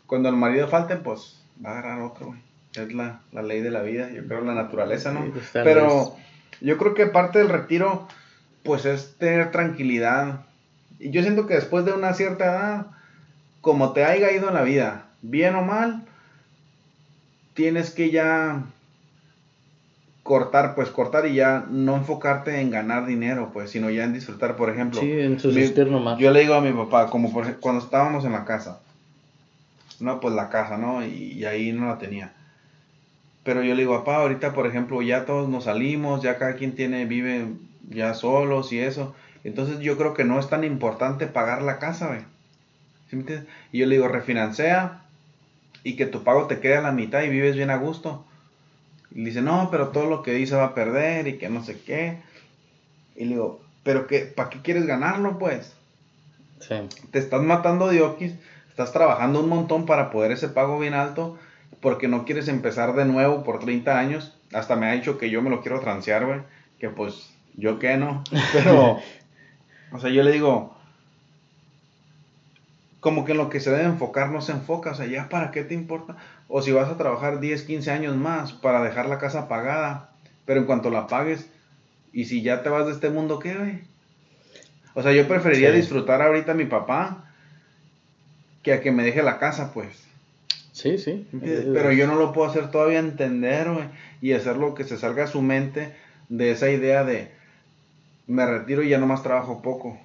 cuando 0.06 0.28
el 0.28 0.36
marido 0.36 0.68
falte, 0.68 0.96
pues 0.96 1.40
va 1.64 1.70
a 1.70 1.78
agarrar 1.78 2.02
otro, 2.02 2.26
güey. 2.26 2.40
Es 2.74 2.92
la, 2.92 3.20
la 3.30 3.42
ley 3.42 3.60
de 3.60 3.70
la 3.70 3.82
vida, 3.82 4.10
yo 4.10 4.26
creo 4.26 4.40
la 4.40 4.54
naturaleza, 4.54 5.12
¿no? 5.12 5.32
Pero 5.52 6.16
yo 6.60 6.76
creo 6.76 6.94
que 6.94 7.06
parte 7.06 7.38
del 7.38 7.48
retiro 7.48 8.08
pues 8.64 8.84
es 8.84 9.14
tener 9.16 9.52
tranquilidad. 9.52 10.40
Y 10.98 11.10
yo 11.10 11.22
siento 11.22 11.46
que 11.46 11.54
después 11.54 11.84
de 11.84 11.92
una 11.92 12.14
cierta 12.14 12.46
edad, 12.46 12.86
como 13.60 13.92
te 13.92 14.04
haya 14.04 14.32
ido 14.32 14.48
en 14.48 14.54
la 14.54 14.62
vida, 14.62 15.06
bien 15.24 15.54
o 15.54 15.62
mal, 15.62 16.02
tienes 17.54 17.90
que 17.90 18.10
ya 18.10 18.62
cortar, 20.22 20.74
pues 20.74 20.90
cortar 20.90 21.26
y 21.26 21.34
ya 21.34 21.66
no 21.70 21.96
enfocarte 21.96 22.60
en 22.60 22.70
ganar 22.70 23.06
dinero, 23.06 23.50
pues, 23.52 23.70
sino 23.70 23.90
ya 23.90 24.04
en 24.04 24.12
disfrutar, 24.12 24.56
por 24.56 24.70
ejemplo. 24.70 25.00
Sí, 25.00 25.10
en 25.10 25.38
subsistir 25.38 25.86
nomás. 25.86 26.18
Yo 26.18 26.30
le 26.30 26.40
digo 26.40 26.54
a 26.54 26.60
mi 26.60 26.72
papá, 26.72 27.08
como 27.08 27.32
por, 27.32 27.58
cuando 27.60 27.82
estábamos 27.82 28.24
en 28.24 28.32
la 28.32 28.44
casa, 28.44 28.80
no, 30.00 30.20
pues 30.20 30.34
la 30.34 30.50
casa, 30.50 30.76
¿no? 30.76 31.04
Y, 31.04 31.32
y 31.32 31.44
ahí 31.44 31.72
no 31.72 31.88
la 31.88 31.98
tenía. 31.98 32.32
Pero 33.44 33.62
yo 33.62 33.74
le 33.74 33.82
digo, 33.82 33.98
papá, 33.98 34.16
ahorita, 34.16 34.52
por 34.52 34.66
ejemplo, 34.66 35.00
ya 35.02 35.24
todos 35.24 35.48
nos 35.48 35.64
salimos, 35.64 36.22
ya 36.22 36.38
cada 36.38 36.54
quien 36.54 36.74
tiene, 36.74 37.04
vive 37.06 37.48
ya 37.88 38.14
solos 38.14 38.72
y 38.72 38.78
eso. 38.78 39.14
Entonces 39.42 39.80
yo 39.80 39.96
creo 39.98 40.14
que 40.14 40.24
no 40.24 40.38
es 40.38 40.48
tan 40.48 40.64
importante 40.64 41.26
pagar 41.26 41.62
la 41.62 41.78
casa, 41.78 42.08
güey. 42.08 42.20
¿Sí 43.08 43.16
me 43.16 43.20
entiendes? 43.20 43.48
Y 43.72 43.78
yo 43.78 43.86
le 43.86 43.96
digo, 43.96 44.08
refinancia 44.08 45.03
y 45.84 45.96
que 45.96 46.06
tu 46.06 46.24
pago 46.24 46.46
te 46.46 46.58
quede 46.58 46.78
a 46.78 46.82
la 46.82 46.90
mitad 46.90 47.22
y 47.22 47.28
vives 47.28 47.54
bien 47.54 47.70
a 47.70 47.76
gusto. 47.76 48.24
Y 49.14 49.22
dice, 49.22 49.42
no, 49.42 49.68
pero 49.70 49.88
todo 49.88 50.06
lo 50.06 50.22
que 50.22 50.32
dice 50.32 50.56
va 50.56 50.64
a 50.64 50.74
perder 50.74 51.28
y 51.28 51.38
que 51.38 51.48
no 51.48 51.62
sé 51.62 51.80
qué. 51.80 52.18
Y 53.14 53.26
le 53.26 53.34
digo, 53.34 53.60
pero 53.84 54.06
qué, 54.06 54.20
¿para 54.20 54.50
qué 54.50 54.60
quieres 54.62 54.86
ganarlo, 54.86 55.38
pues? 55.38 55.76
Sí. 56.58 56.74
Te 57.12 57.18
estás 57.18 57.42
matando 57.42 57.88
de 57.88 58.00
okis, 58.00 58.34
estás 58.70 58.92
trabajando 58.92 59.40
un 59.40 59.48
montón 59.50 59.84
para 59.84 60.10
poder 60.10 60.32
ese 60.32 60.48
pago 60.48 60.78
bien 60.78 60.94
alto, 60.94 61.38
porque 61.80 62.08
no 62.08 62.24
quieres 62.24 62.48
empezar 62.48 62.94
de 62.94 63.04
nuevo 63.04 63.44
por 63.44 63.60
30 63.60 63.98
años. 63.98 64.34
Hasta 64.54 64.74
me 64.76 64.88
ha 64.88 64.92
dicho 64.92 65.18
que 65.18 65.28
yo 65.30 65.42
me 65.42 65.50
lo 65.50 65.60
quiero 65.60 65.80
transear, 65.80 66.24
güey. 66.24 66.40
Que 66.78 66.88
pues, 66.88 67.30
yo 67.56 67.78
qué 67.78 67.98
no. 67.98 68.24
Pero, 68.52 68.98
o 69.92 70.00
sea, 70.00 70.10
yo 70.10 70.22
le 70.22 70.32
digo, 70.32 70.73
como 73.04 73.26
que 73.26 73.32
en 73.32 73.38
lo 73.38 73.50
que 73.50 73.60
se 73.60 73.70
debe 73.70 73.84
enfocar 73.84 74.30
no 74.30 74.40
se 74.40 74.52
enfoca. 74.52 74.92
O 74.92 74.94
sea, 74.94 75.04
ya 75.04 75.28
para 75.28 75.50
qué 75.50 75.62
te 75.62 75.74
importa. 75.74 76.16
O 76.48 76.62
si 76.62 76.72
vas 76.72 76.88
a 76.88 76.96
trabajar 76.96 77.38
10, 77.38 77.62
15 77.64 77.90
años 77.90 78.16
más 78.16 78.54
para 78.54 78.82
dejar 78.82 79.10
la 79.10 79.18
casa 79.18 79.46
pagada. 79.46 80.08
Pero 80.46 80.60
en 80.60 80.64
cuanto 80.64 80.88
la 80.88 81.06
pagues, 81.06 81.50
y 82.14 82.24
si 82.24 82.40
ya 82.40 82.62
te 82.62 82.70
vas 82.70 82.86
de 82.86 82.92
este 82.92 83.10
mundo, 83.10 83.40
¿qué, 83.40 83.56
güey? 83.56 83.82
O 84.94 85.02
sea, 85.02 85.12
yo 85.12 85.28
preferiría 85.28 85.70
Sí. 85.70 85.76
disfrutar 85.76 86.22
ahorita 86.22 86.52
a 86.52 86.54
mi 86.54 86.64
papá 86.64 87.26
que 88.62 88.72
a 88.72 88.80
que 88.80 88.90
me 88.90 89.04
deje 89.04 89.22
la 89.22 89.38
casa, 89.38 89.74
pues. 89.74 90.02
Sí, 90.72 90.96
sí. 90.96 91.28
Pero 91.42 91.92
yo 91.92 92.06
no 92.06 92.16
lo 92.16 92.32
puedo 92.32 92.48
hacer 92.48 92.70
todavía 92.70 93.00
entender, 93.00 93.70
güey. 93.70 93.84
Y 94.22 94.32
hacer 94.32 94.56
lo 94.56 94.74
que 94.74 94.84
se 94.84 94.96
salga 94.96 95.24
a 95.24 95.26
su 95.26 95.42
mente 95.42 95.94
de 96.30 96.52
esa 96.52 96.70
idea 96.70 97.04
de 97.04 97.30
me 98.26 98.46
retiro 98.46 98.82
y 98.82 98.88
ya 98.88 98.96
nomás 98.96 99.22
trabajo 99.22 99.60
poco. 99.60 99.98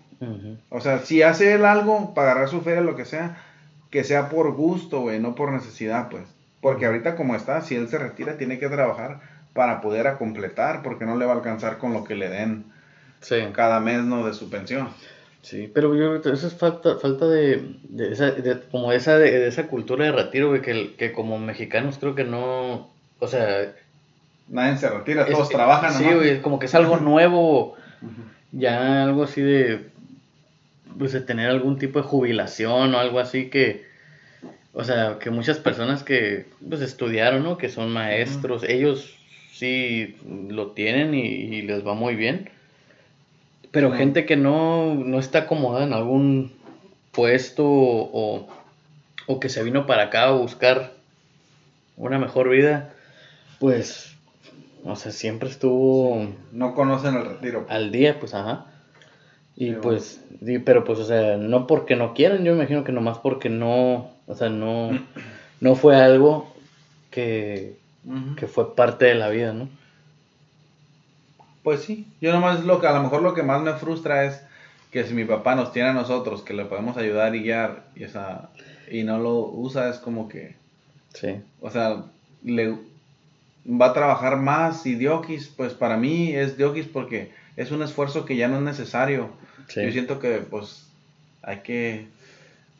O 0.70 0.82
sea, 0.82 1.00
si 1.00 1.22
hace 1.22 1.54
él 1.54 1.66
algo 1.66 2.14
para 2.14 2.32
agarrar 2.32 2.50
su 2.50 2.62
feria, 2.62 2.82
lo 2.82 2.96
que 2.96 3.06
sea, 3.06 3.38
que 3.90 4.04
sea 4.04 4.30
por 4.30 4.54
gusto, 4.54 5.02
güey, 5.02 5.20
no 5.20 5.36
por 5.36 5.52
necesidad, 5.52 6.10
pues. 6.10 6.24
Porque 6.62 6.86
ahorita 6.86 7.16
como 7.16 7.36
está, 7.36 7.62
si 7.62 7.76
él 7.76 7.88
se 7.88 7.98
retira, 7.98 8.38
tiene 8.38 8.60
que 8.60 8.68
trabajar 8.70 9.22
para 9.54 9.82
poder 9.82 10.08
a 10.08 10.18
completar, 10.18 10.84
porque 10.84 11.06
no 11.06 11.16
le 11.18 11.26
va 11.26 11.34
a 11.34 11.36
alcanzar 11.38 11.78
con 11.78 11.94
lo 11.94 12.04
que 12.04 12.16
le 12.16 12.30
den 12.30 12.66
Sí. 13.22 13.38
cada 13.54 13.80
mes, 13.80 14.04
¿no? 14.04 14.26
De 14.26 14.34
su 14.34 14.50
pensión. 14.50 14.90
Sí, 15.42 15.72
pero 15.74 15.96
yo 15.96 16.10
creo 16.10 16.22
que 16.22 16.30
eso 16.34 16.48
es 16.48 16.54
falta, 16.56 16.98
falta 16.98 17.26
de, 17.28 17.76
de 17.84 18.12
esa, 18.12 18.32
de- 18.32 18.60
como 18.70 18.92
esa, 18.92 19.18
de, 19.18 19.32
de 19.32 19.48
esa 19.48 19.68
cultura 19.68 20.04
de 20.06 20.12
retiro, 20.12 20.50
güey, 20.50 20.62
que, 20.62 20.96
que 20.98 21.14
como 21.14 21.40
mexicanos 21.40 21.98
creo 21.98 22.14
que 22.14 22.26
no, 22.26 22.90
o 23.20 23.28
sea... 23.28 23.74
Nadie 24.50 24.78
se 24.78 24.90
retira, 24.90 25.24
es- 25.24 25.32
todos 25.32 25.48
trabajan, 25.50 25.94
Sí, 25.94 26.04
güey, 26.14 26.42
como 26.42 26.60
que 26.60 26.66
es 26.66 26.76
algo 26.76 26.98
nuevo, 26.98 27.76
ya 28.52 29.04
algo 29.04 29.24
así 29.24 29.42
de, 29.42 29.90
pues 31.00 31.14
de 31.14 31.22
tener 31.22 31.50
algún 31.50 31.80
tipo 31.80 32.00
de 32.00 32.08
jubilación 32.08 32.94
o 32.94 33.00
algo 33.00 33.20
así 33.20 33.50
que, 33.50 33.86
o 34.74 34.84
sea, 34.84 35.18
que 35.20 35.32
muchas 35.32 35.58
personas 35.58 36.04
que, 36.04 36.46
pues 36.68 36.82
estudiaron, 36.82 37.42
¿no? 37.44 37.58
Que 37.58 37.70
son 37.70 37.92
maestros, 37.92 38.64
ellos 38.64 39.18
sí 39.52 40.18
lo 40.50 40.72
tienen 40.72 41.16
y, 41.16 41.26
y 41.26 41.62
les 41.64 41.88
va 41.88 41.96
muy 41.96 42.16
bien. 42.16 42.50
Pero 43.72 43.92
gente 43.92 44.26
que 44.26 44.36
no, 44.36 44.94
no 44.96 45.20
está 45.20 45.40
acomodada 45.40 45.86
en 45.86 45.94
algún 45.94 46.52
puesto 47.12 47.64
o, 47.66 48.48
o 49.28 49.40
que 49.40 49.50
se 49.50 49.64
vino 49.64 49.86
para 49.86 50.04
acá 50.04 50.28
a 50.28 50.32
buscar 50.32 50.94
una 51.96 52.18
mejor 52.18 52.50
vida, 52.50 52.94
pues, 53.60 54.16
o 54.86 54.96
sea, 54.96 55.12
siempre 55.12 55.50
estuvo 55.50 56.28
No 56.52 56.74
conocen 56.74 57.16
el 57.16 57.26
retiro. 57.26 57.66
al 57.70 57.92
día, 57.92 58.20
pues, 58.20 58.34
ajá. 58.34 58.66
Y 59.60 59.74
pues, 59.74 60.24
sí, 60.46 60.58
pero 60.60 60.86
pues, 60.86 61.00
o 61.00 61.06
sea, 61.06 61.36
no 61.36 61.68
porque 61.68 61.98
no 61.98 62.14
quieran, 62.14 62.46
yo 62.46 62.54
me 62.54 62.60
imagino 62.60 62.86
que 62.86 62.94
nomás 62.94 63.18
porque 63.18 63.50
no, 63.50 64.10
o 64.26 64.34
sea, 64.34 64.48
no, 64.50 64.90
no 65.60 65.76
fue 65.76 65.98
algo 65.98 66.56
que, 67.12 67.76
que 68.38 68.48
fue 68.48 68.74
parte 68.74 69.06
de 69.06 69.16
la 69.16 69.28
vida, 69.28 69.52
¿no? 69.52 69.68
Pues 71.62 71.82
sí, 71.82 72.08
yo 72.22 72.32
nomás 72.32 72.64
lo 72.64 72.80
que 72.80 72.88
a 72.88 72.94
lo 72.94 73.04
mejor 73.04 73.22
lo 73.22 73.34
que 73.34 73.44
más 73.44 73.62
me 73.62 73.74
frustra 73.74 74.24
es 74.24 74.42
que 74.92 75.04
si 75.04 75.14
mi 75.14 75.26
papá 75.26 75.56
nos 75.56 75.74
tiene 75.74 75.90
a 75.90 75.94
nosotros, 75.94 76.42
que 76.42 76.54
le 76.54 76.64
podemos 76.64 76.96
ayudar 76.96 77.36
y 77.36 77.44
guiar, 77.44 77.84
y, 77.98 78.06
esa, 78.06 78.52
y 78.90 79.04
no 79.04 79.20
lo 79.20 79.40
usa, 79.40 79.90
es 79.90 79.98
como 79.98 80.30
que, 80.30 80.56
Sí, 81.14 81.42
o 81.60 81.70
sea, 81.70 82.06
le 82.44 82.78
va 83.66 83.88
a 83.88 83.94
trabajar 83.94 84.38
más 84.38 84.86
y 84.86 84.96
diokis, 84.96 85.50
pues 85.50 85.74
para 85.74 85.98
mí 85.98 86.34
es 86.34 86.58
diokis 86.58 86.86
porque 86.86 87.32
es 87.58 87.72
un 87.72 87.84
esfuerzo 87.84 88.24
que 88.24 88.38
ya 88.38 88.48
no 88.48 88.56
es 88.56 88.62
necesario. 88.62 89.32
Sí. 89.70 89.82
Yo 89.84 89.92
siento 89.92 90.20
que 90.20 90.40
pues 90.50 90.88
hay 91.42 91.60
que, 91.60 92.06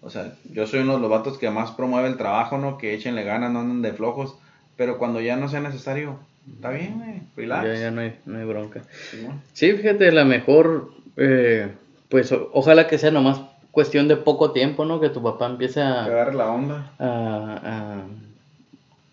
o 0.02 0.10
sea, 0.10 0.34
yo 0.52 0.68
soy 0.68 0.82
uno 0.82 0.96
de 0.96 1.00
los 1.00 1.10
vatos 1.10 1.38
que 1.38 1.50
más 1.50 1.72
promueve 1.72 2.10
el 2.10 2.18
trabajo, 2.18 2.58
¿no? 2.58 2.78
Que 2.78 2.94
échenle 2.94 3.24
ganas, 3.24 3.52
no 3.52 3.62
anden 3.62 3.82
de 3.82 3.94
flojos, 3.94 4.36
pero 4.76 4.98
cuando 4.98 5.22
ya 5.22 5.38
no 5.38 5.48
sea 5.50 5.62
necesario, 5.62 6.20
está 6.54 6.70
bien, 6.72 6.96
güey, 6.98 7.22
relax. 7.38 7.66
Ya, 7.68 7.74
ya 7.76 7.92
no 7.92 8.02
hay, 8.02 8.16
no 8.26 8.38
hay 8.40 8.46
bronca. 8.46 8.82
Simón. 9.10 9.42
Sí, 9.54 9.72
fíjate, 9.74 10.12
la 10.12 10.26
mejor, 10.26 10.92
eh, 11.18 11.72
pues, 12.10 12.32
o- 12.34 12.50
ojalá 12.54 12.88
que 12.88 12.98
sea 12.98 13.12
nomás 13.12 13.42
cuestión 13.72 14.08
de 14.08 14.16
poco 14.18 14.52
tiempo, 14.52 14.84
¿no? 14.86 15.00
Que 15.00 15.10
tu 15.10 15.22
papá 15.24 15.46
empiece 15.46 15.82
a, 15.82 16.04
agarre 16.06 16.34
la 16.34 16.50
onda. 16.52 16.92
a- 17.00 17.60
a- 17.64 18.04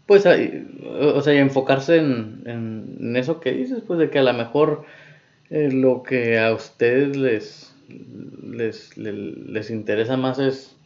pues, 0.06 0.24
a- 0.26 0.36
o 1.14 1.20
sea, 1.20 1.34
y 1.34 1.38
enfocarse 1.38 1.96
en, 1.98 2.42
en, 2.46 2.96
en 3.00 3.16
eso 3.16 3.40
que 3.40 3.52
dices, 3.52 3.82
pues, 3.86 3.98
de 3.98 4.08
que 4.10 4.20
a 4.20 4.22
lo 4.22 4.32
mejor 4.32 4.84
eh, 5.50 5.70
lo 5.72 6.02
que 6.02 6.38
a 6.38 6.52
ustedes 6.52 7.16
les, 7.16 7.74
les, 8.42 8.96
le- 8.96 9.12
les, 9.12 9.70
interesa 9.70 10.16
más 10.16 10.38
es, 10.38 10.76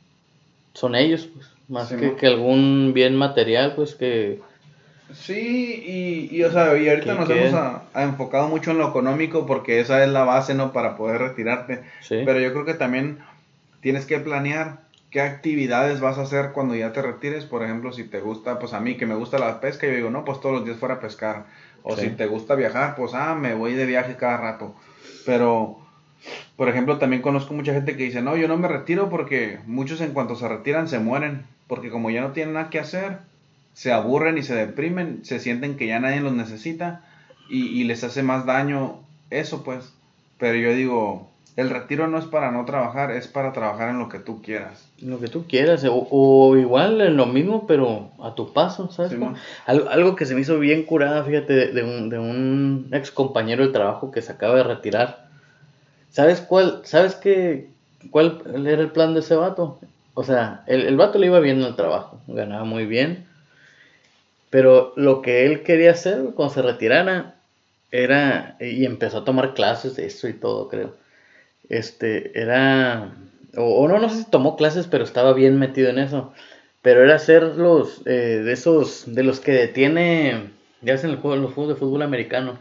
son 0.74 0.94
ellos, 0.94 1.28
pues, 1.34 1.50
más 1.68 1.88
Sí, 1.88 1.96
que, 1.96 2.16
que 2.16 2.26
algún 2.26 2.92
bien 2.94 3.16
material, 3.16 3.74
pues, 3.76 3.94
que, 3.94 4.40
Sí, 5.12 5.82
y, 6.30 6.36
y, 6.36 6.42
o 6.44 6.52
sea, 6.52 6.76
y 6.78 6.88
ahorita 6.88 7.14
Que 7.14 7.18
nos 7.18 7.30
hemos 7.30 7.54
a- 7.54 7.82
a 7.94 8.02
enfocado 8.04 8.48
mucho 8.48 8.70
en 8.70 8.78
lo 8.78 8.88
económico 8.88 9.44
porque 9.44 9.80
esa 9.80 10.04
es 10.04 10.10
la 10.10 10.22
base, 10.24 10.54
¿no? 10.54 10.72
Para 10.72 10.96
poder 10.96 11.20
retirarte. 11.20 11.82
sí, 12.00 12.22
Pero 12.24 12.38
yo 12.38 12.52
creo 12.52 12.64
que 12.64 12.74
también 12.74 13.18
tienes 13.80 14.06
que 14.06 14.20
planear 14.20 14.82
qué 15.10 15.20
actividades 15.20 16.00
vas 16.00 16.18
a 16.18 16.22
hacer 16.22 16.52
cuando 16.52 16.76
ya 16.76 16.92
te 16.92 17.02
retires. 17.02 17.44
Por 17.44 17.64
ejemplo, 17.64 17.92
si 17.92 18.04
te 18.04 18.20
gusta, 18.20 18.60
pues 18.60 18.72
a 18.72 18.80
mí 18.80 18.96
que 18.96 19.06
me 19.06 19.16
gusta 19.16 19.38
la 19.38 19.60
pesca, 19.60 19.88
yo 19.88 19.94
digo, 19.94 20.10
no, 20.10 20.24
pues 20.24 20.40
todos 20.40 20.54
los 20.56 20.64
días 20.64 20.78
fuera 20.78 20.96
a 20.96 21.00
pescar. 21.00 21.46
O 21.82 21.96
Sí. 21.96 22.02
si 22.02 22.10
te 22.10 22.26
gusta 22.26 22.54
viajar, 22.54 22.94
pues, 22.96 23.14
ah, 23.14 23.34
me 23.34 23.54
voy 23.54 23.75
de 23.75 23.87
viaje 23.87 24.16
cada 24.16 24.37
rato. 24.37 24.75
Pero, 25.25 25.78
por 26.56 26.68
ejemplo, 26.68 26.99
también 26.99 27.22
conozco 27.22 27.54
mucha 27.54 27.72
gente 27.72 27.96
que 27.96 28.04
dice, 28.04 28.22
no, 28.22 28.37
yo 28.37 28.49
no 28.49 28.56
me 28.58 28.68
retiro 28.68 29.08
porque 29.08 29.58
muchos 29.66 30.00
en 30.00 30.12
cuanto 30.12 30.37
se 30.37 30.49
retiran 30.49 30.88
se 30.88 30.99
mueren. 30.99 31.44
Porque 31.66 31.90
como 31.90 32.10
ya 32.10 32.20
no 32.20 32.32
tienen 32.32 32.54
nada 32.54 32.68
que 32.68 32.80
hacer, 32.80 33.18
se 33.75 33.92
aburren 33.92 34.37
y 34.37 34.42
se 34.42 34.54
deprimen, 34.54 35.20
se 35.25 35.38
sienten 35.38 35.76
que 35.76 35.87
ya 35.87 36.00
nadie 36.00 36.20
los 36.20 36.32
necesita 36.32 37.04
y, 37.49 37.66
y 37.66 37.84
les 37.84 38.02
hace 38.04 38.22
más 38.22 38.44
daño 38.44 38.99
eso, 39.30 39.62
pues. 39.62 39.92
Pero 40.38 40.56
yo 40.56 40.75
digo, 40.75 41.29
el 41.57 41.71
retiro 41.71 42.07
no 42.07 42.19
es 42.19 42.25
para 42.26 42.50
no 42.50 42.64
trabajar, 42.64 43.11
es 43.11 43.28
para 43.28 43.52
trabajar 43.52 43.90
en 43.90 43.99
lo 43.99 44.09
que 44.09 44.19
tú 44.19 44.40
quieras. 44.42 44.87
lo 45.00 45.19
que 45.21 45.28
tú 45.28 45.47
quieras, 45.47 45.85
o, 45.85 46.07
o 46.11 46.57
igual 46.57 47.00
en 47.00 47.16
lo 47.16 47.26
mismo, 47.26 47.66
pero 47.66 48.11
a 48.23 48.35
tu 48.35 48.52
paso, 48.52 48.90
¿sabes? 48.90 49.12
Sí, 49.12 49.19
algo, 49.66 49.88
algo 49.88 50.16
que 50.16 50.26
se 50.26 50.35
me 50.35 50.40
hizo 50.42 50.59
bien 50.59 50.85
curada, 50.85 51.25
fíjate, 51.25 51.52
de, 51.52 51.66
de 51.73 51.83
un, 51.83 52.09
de 52.09 52.19
un 52.19 52.88
ex 52.92 53.11
compañero 53.11 53.66
de 53.66 53.73
trabajo 53.73 54.11
que 54.11 54.23
se 54.23 54.33
acaba 54.33 54.57
de 54.57 54.64
retirar. 54.64 55.28
¿Sabes 56.11 56.40
cuál? 56.40 56.80
¿Sabes 56.85 57.14
qué? 57.14 57.69
¿Cuál 58.11 58.42
era 58.66 58.80
el 58.83 58.90
plan 58.90 59.14
de 59.14 59.21
ese 59.21 59.37
vato? 59.37 59.78
O 60.14 60.25
sea, 60.25 60.64
el, 60.66 60.83
el 60.87 60.97
vato 60.97 61.19
le 61.19 61.26
iba 61.26 61.40
bien 61.40 61.59
en 61.61 61.66
el 61.66 61.76
trabajo, 61.76 62.21
ganaba 62.26 62.64
muy 62.64 62.87
bien. 62.87 63.26
Pero 64.50 64.92
lo 64.97 65.23
que 65.23 65.47
él 65.47 65.62
quería 65.62 65.92
hacer 65.92 66.30
cuando 66.35 66.54
se 66.54 66.62
retirara 66.62 67.37
era, 67.92 68.57
y 68.61 68.85
empezó 68.85 69.19
a 69.19 69.25
tomar 69.25 69.54
clases 69.54 69.97
de 69.97 70.07
eso 70.07 70.28
y 70.28 70.33
todo, 70.33 70.69
creo. 70.69 70.95
Este, 71.68 72.38
era, 72.40 73.12
o, 73.56 73.62
o 73.84 73.88
no, 73.88 73.98
no 73.98 74.08
sé 74.08 74.22
si 74.24 74.30
tomó 74.30 74.56
clases, 74.56 74.86
pero 74.86 75.04
estaba 75.04 75.32
bien 75.32 75.58
metido 75.58 75.90
en 75.90 75.98
eso. 75.98 76.32
Pero 76.82 77.04
era 77.04 77.16
hacer 77.16 77.42
los, 77.42 78.00
eh, 78.06 78.10
de 78.42 78.52
esos, 78.52 79.04
de 79.06 79.22
los 79.22 79.38
que 79.40 79.52
detiene, 79.52 80.50
ya 80.82 80.94
hacen 80.94 81.10
el 81.10 81.16
juego, 81.16 81.36
los 81.36 81.52
juegos 81.52 81.74
de 81.74 81.78
fútbol 81.78 82.02
americano. 82.02 82.58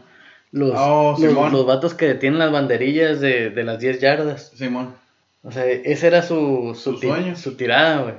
Los, 0.52 0.72
Oh, 0.74 1.16
los, 1.18 1.52
los 1.52 1.66
vatos 1.66 1.94
que 1.94 2.14
tienen 2.14 2.38
las 2.38 2.50
banderillas 2.52 3.20
de, 3.20 3.50
de 3.50 3.64
las 3.64 3.78
10 3.78 4.00
yardas. 4.00 4.52
Simón. 4.54 4.94
O 5.42 5.52
sea, 5.52 5.64
ese 5.64 6.06
era 6.08 6.22
su, 6.22 6.74
su, 6.74 6.92
Su 6.94 7.00
ti- 7.00 7.06
sueño. 7.06 7.36
su 7.36 7.56
tirada, 7.56 8.02
güey. 8.02 8.14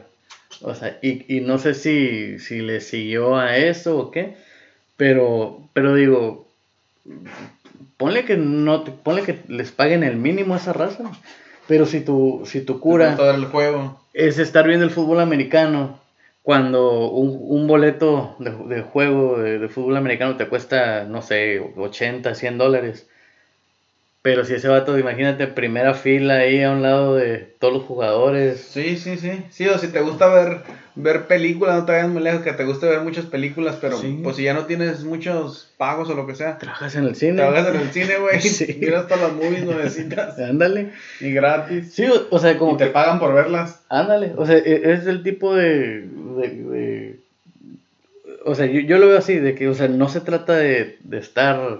O 0.64 0.74
sea, 0.76 0.98
y, 1.02 1.38
y 1.38 1.42
no 1.42 1.58
sé 1.60 1.74
si, 1.76 2.40
si 2.40 2.62
le 2.62 2.82
siguió 2.82 3.36
a 3.38 3.58
eso 3.58 3.98
o 3.98 4.12
qué, 4.12 4.36
pero, 4.98 5.70
pero 5.74 5.94
digo, 5.94 6.48
ponle 7.98 8.26
que 8.26 8.38
no, 8.38 8.84
te- 8.84 8.92
ponle 8.92 9.24
que 9.24 9.40
les 9.48 9.72
paguen 9.72 10.04
el 10.04 10.16
mínimo 10.18 10.54
a 10.54 10.58
esa 10.58 10.74
raza, 10.74 11.12
pero 11.68 11.86
si 11.86 12.02
tu, 12.02 12.44
si 12.46 12.62
tu 12.62 12.80
cura 12.80 13.16
el 13.36 13.46
juego. 13.46 14.00
es 14.14 14.40
estar 14.40 14.68
viendo 14.68 14.86
el 14.86 14.92
fútbol 14.92 15.20
americano 15.20 16.00
cuando 16.42 17.10
un, 17.12 17.38
un 17.42 17.68
boleto 17.68 18.36
de, 18.40 18.52
de 18.76 18.82
juego 18.82 19.38
de, 19.40 19.60
de 19.60 19.70
fútbol 19.70 19.98
americano 19.98 20.38
te 20.38 20.48
cuesta, 20.48 21.04
no 21.06 21.22
sé, 21.22 21.60
80, 21.78 22.34
100 22.36 22.58
dólares. 22.58 23.08
Pero 24.24 24.46
si 24.46 24.54
ese 24.54 24.68
vato, 24.68 25.00
imagínate, 25.00 25.48
primera 25.48 25.96
fila 25.96 26.36
ahí 26.36 26.62
a 26.62 26.70
un 26.72 26.84
lado 26.84 27.16
de 27.16 27.40
todos 27.60 27.74
los 27.74 27.84
jugadores. 27.84 28.60
Sí, 28.60 28.96
sí, 28.98 29.18
sí. 29.18 29.44
Sí, 29.50 29.68
o 29.68 29.80
si 29.80 29.88
te 29.88 30.00
gusta 30.02 30.28
ver, 30.28 30.58
ver 30.94 31.26
películas, 31.26 31.80
no 31.80 31.86
te 31.86 31.94
vayas 31.94 32.10
muy 32.10 32.22
lejos, 32.22 32.44
que 32.44 32.54
te 32.54 32.64
guste 32.64 32.86
ver 32.86 33.02
muchas 33.02 33.26
películas, 33.26 33.80
pero 33.82 33.98
Sí. 33.98 34.20
pues 34.22 34.36
si 34.36 34.44
ya 34.44 34.54
no 34.54 34.68
tienes 34.68 35.04
muchos 35.04 35.74
pagos 35.78 36.08
o 36.12 36.14
lo 36.14 36.28
que 36.28 36.36
sea, 36.36 36.60
Trabajas 36.60 36.94
en 36.96 37.06
el 37.06 37.16
cine. 37.16 37.34
trabajas 37.38 37.74
en 37.74 37.82
el 37.82 37.90
cine, 37.90 38.18
güey, 38.20 38.40
Sí. 38.42 38.78
miras 38.80 39.08
todas 39.08 39.24
las 39.24 39.34
movies 39.34 39.64
nuevecitas 39.64 40.38
Ándale. 40.38 40.92
y 41.20 41.32
gratis. 41.32 41.92
Sí, 41.92 42.06
o, 42.06 42.28
o 42.30 42.38
sea, 42.38 42.60
como 42.60 42.74
y 42.76 42.78
te 42.78 42.88
pagan 42.88 43.18
por 43.20 43.34
verlas. 43.34 43.82
Ándale, 43.90 44.34
o 44.38 44.46
sea, 44.46 44.56
e- 44.58 44.92
es 44.94 45.08
el 45.08 45.24
tipo 45.24 45.56
de, 45.56 46.02
de- 46.02 46.64
de- 46.70 47.20
o 48.46 48.54
sea, 48.54 48.68
yo, 48.68 48.82
yo 48.82 49.00
lo 49.00 49.08
veo 49.08 49.18
así, 49.18 49.36
de 49.40 49.56
que, 49.56 49.68
o 49.68 49.74
sea, 49.74 49.88
no 49.88 50.10
se 50.10 50.22
trata 50.22 50.56
de, 50.58 50.98
de 51.04 51.18
estar, 51.18 51.80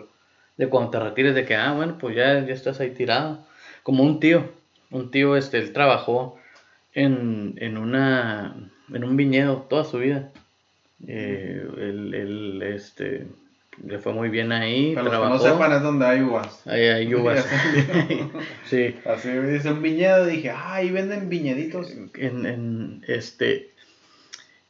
de 0.58 0.70
cuando 0.70 0.92
te 0.92 1.00
retires, 1.00 1.36
de 1.36 1.46
que, 1.46 1.56
ah, 1.56 1.74
bueno, 1.74 1.98
pues 2.00 2.16
ya, 2.16 2.46
ya 2.46 2.54
estás 2.54 2.80
ahí 2.80 2.92
tirado. 2.92 3.46
Como 3.84 4.04
un 4.04 4.20
tío, 4.20 4.52
un 4.92 5.12
tío, 5.12 5.36
este, 5.36 5.58
él 5.58 5.74
trabajó 5.74 6.38
en, 6.94 7.56
en 7.58 7.78
una, 7.78 8.56
en 8.94 9.04
un 9.04 9.18
viñedo 9.18 9.66
toda 9.70 9.84
su 9.84 10.00
vida. 10.00 10.30
Eh, 11.08 11.66
él, 11.78 12.14
él, 12.14 12.62
este, 12.62 13.26
le 13.84 13.98
fue 14.00 14.14
muy 14.14 14.30
bien 14.30 14.52
ahí, 14.52 14.94
Para 14.94 15.04
los 15.04 15.12
que 15.12 15.18
trabajó. 15.18 15.36
no 15.36 15.52
sepan, 15.52 15.74
es 15.74 15.82
donde 15.82 16.06
hay 16.06 16.22
uvas. 16.22 16.68
Ahí 16.68 16.84
hay 16.84 17.14
uvas. 17.16 17.48
sí. 18.66 18.96
Así 19.06 19.30
dice 19.30 19.72
un 19.72 19.82
viñedo, 19.82 20.26
dije, 20.26 20.52
ah, 20.52 20.76
ahí 20.76 20.92
venden 20.92 21.30
viñeditos. 21.30 21.92
en, 22.16 22.46
en, 22.46 23.04
este 23.08 23.72